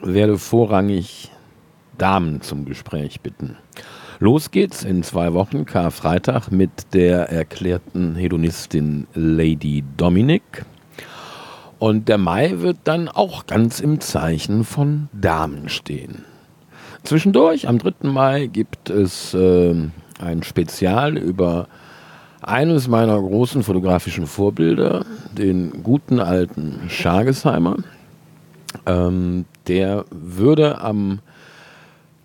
werde 0.00 0.38
vorrangig 0.38 1.30
Damen 1.98 2.40
zum 2.40 2.64
Gespräch 2.64 3.20
bitten. 3.20 3.56
Los 4.22 4.52
geht's 4.52 4.84
in 4.84 5.02
zwei 5.02 5.32
Wochen, 5.32 5.64
Karfreitag, 5.64 6.52
mit 6.52 6.94
der 6.94 7.28
erklärten 7.30 8.14
Hedonistin 8.14 9.08
Lady 9.14 9.82
Dominic. 9.96 10.64
Und 11.80 12.08
der 12.08 12.18
Mai 12.18 12.60
wird 12.60 12.76
dann 12.84 13.08
auch 13.08 13.46
ganz 13.48 13.80
im 13.80 13.98
Zeichen 13.98 14.62
von 14.62 15.08
Damen 15.12 15.68
stehen. 15.68 16.24
Zwischendurch, 17.02 17.66
am 17.66 17.80
3. 17.80 18.08
Mai, 18.10 18.46
gibt 18.46 18.90
es 18.90 19.34
äh, 19.34 19.74
ein 20.20 20.44
Spezial 20.44 21.18
über 21.18 21.66
eines 22.42 22.86
meiner 22.86 23.20
großen 23.20 23.64
fotografischen 23.64 24.28
Vorbilder, 24.28 25.04
den 25.36 25.82
guten 25.82 26.20
alten 26.20 26.82
Schargesheimer. 26.86 27.78
Ähm, 28.86 29.46
der 29.66 30.04
würde 30.12 30.80
am 30.80 31.18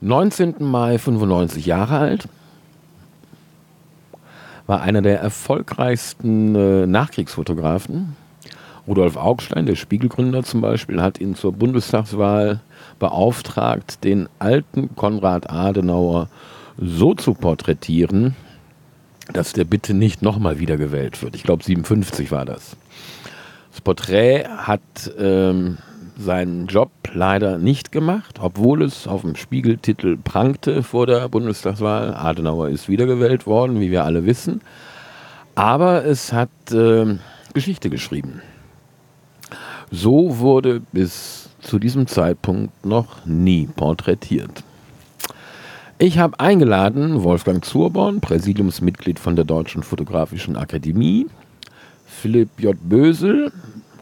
19. 0.02 0.56
Mai 0.60 0.98
95 1.00 1.66
Jahre 1.66 1.98
alt, 1.98 2.28
war 4.68 4.82
einer 4.82 5.02
der 5.02 5.20
erfolgreichsten 5.20 6.56
äh, 6.56 6.86
Nachkriegsfotografen. 6.86 8.16
Rudolf 8.86 9.18
Augstein, 9.18 9.66
der 9.66 9.76
Spiegelgründer 9.76 10.44
zum 10.44 10.62
Beispiel, 10.62 11.02
hat 11.02 11.20
ihn 11.20 11.36
zur 11.36 11.54
Bundestagswahl 11.54 12.62
beauftragt, 13.00 14.04
den 14.04 14.30
alten 14.40 14.96
Konrad 14.96 15.50
Adenauer 15.50 16.30
so 16.78 17.14
zu 17.14 17.34
porträtieren, 17.34 18.36
dass 19.34 19.54
der 19.54 19.66
bitte 19.66 19.94
nicht 19.94 20.22
nochmal 20.22 20.60
wiedergewählt 20.60 21.22
wird. 21.22 21.36
Ich 21.36 21.44
glaube, 21.44 21.64
57 21.64 22.32
war 22.32 22.46
das. 22.46 22.78
Das 23.72 23.82
Porträt 23.82 24.46
hat 24.48 24.82
ähm, 25.20 25.78
seinen 26.18 26.68
Job 26.68 26.92
leider 27.14 27.58
nicht 27.58 27.92
gemacht, 27.92 28.40
obwohl 28.42 28.82
es 28.82 29.08
auf 29.08 29.22
dem 29.22 29.36
Spiegeltitel 29.36 30.18
prangte 30.18 30.84
vor 30.84 31.08
der 31.08 31.30
Bundestagswahl. 31.30 32.14
Adenauer 32.14 32.70
ist 32.70 32.90
wiedergewählt 32.90 33.46
worden, 33.46 33.80
wie 33.80 33.92
wir 33.92 34.04
alle 34.04 34.26
wissen. 34.26 34.62
Aber 35.56 36.06
es 36.06 36.34
hat 36.34 36.50
äh, 36.72 37.18
Geschichte 37.54 37.90
geschrieben. 37.90 38.42
So 39.92 40.40
wurde 40.40 40.82
bis 40.92 41.50
zu 41.62 41.80
diesem 41.80 42.08
Zeitpunkt 42.08 42.86
noch 42.86 43.26
nie 43.26 43.68
porträtiert. 43.68 44.64
Ich 46.00 46.20
habe 46.20 46.40
eingeladen 46.40 47.24
Wolfgang 47.24 47.66
Zurborn, 47.66 48.22
Präsidiumsmitglied 48.22 49.18
von 49.18 49.36
der 49.36 49.46
Deutschen 49.46 49.82
Fotografischen 49.82 50.56
Akademie, 50.56 51.26
Philipp 52.06 52.50
J. 52.60 52.76
Bösel, 52.80 53.52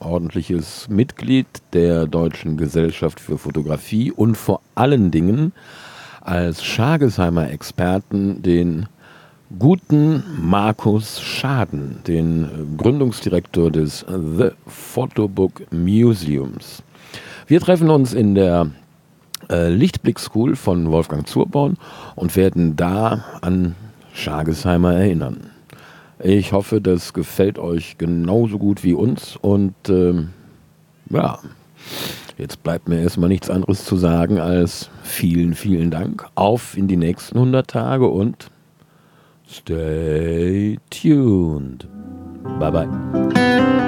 ordentliches 0.05 0.87
Mitglied 0.89 1.47
der 1.73 2.07
Deutschen 2.07 2.57
Gesellschaft 2.57 3.19
für 3.19 3.37
Fotografie 3.37 4.11
und 4.11 4.35
vor 4.35 4.61
allen 4.75 5.11
Dingen 5.11 5.51
als 6.21 6.63
Schagesheimer 6.63 7.49
Experten 7.51 8.41
den 8.41 8.87
guten 9.59 10.23
Markus 10.39 11.21
Schaden, 11.21 11.99
den 12.07 12.75
Gründungsdirektor 12.77 13.71
des 13.71 14.05
The 14.07 14.49
Photobook 14.67 15.71
Museums. 15.71 16.83
Wir 17.47 17.59
treffen 17.61 17.89
uns 17.89 18.13
in 18.13 18.35
der 18.35 18.71
äh, 19.49 19.69
Lichtblick 19.69 20.19
School 20.19 20.55
von 20.55 20.89
Wolfgang 20.91 21.27
Zurborn 21.27 21.77
und 22.15 22.35
werden 22.35 22.75
da 22.75 23.23
an 23.41 23.75
Schagesheimer 24.13 24.95
erinnern. 24.95 25.51
Ich 26.20 26.53
hoffe, 26.53 26.82
das 26.82 27.13
gefällt 27.13 27.59
euch 27.59 27.97
genauso 27.97 28.57
gut 28.57 28.84
wie 28.84 28.93
uns. 28.93 29.36
Und 29.36 29.76
ähm, 29.89 30.30
ja, 31.09 31.39
jetzt 32.38 32.63
bleibt 32.63 32.88
mir 32.88 33.01
erstmal 33.01 33.30
nichts 33.30 33.49
anderes 33.49 33.86
zu 33.86 33.97
sagen 33.97 34.39
als 34.39 34.89
vielen, 35.03 35.55
vielen 35.55 35.91
Dank. 35.91 36.28
Auf 36.36 36.78
in 36.78 36.88
die 36.88 36.97
nächsten 36.97 37.38
100 37.38 37.68
Tage 37.68 38.07
und 38.07 38.49
stay 39.47 40.78
tuned. 40.89 41.88
Bye 42.59 42.72
bye. 42.72 43.84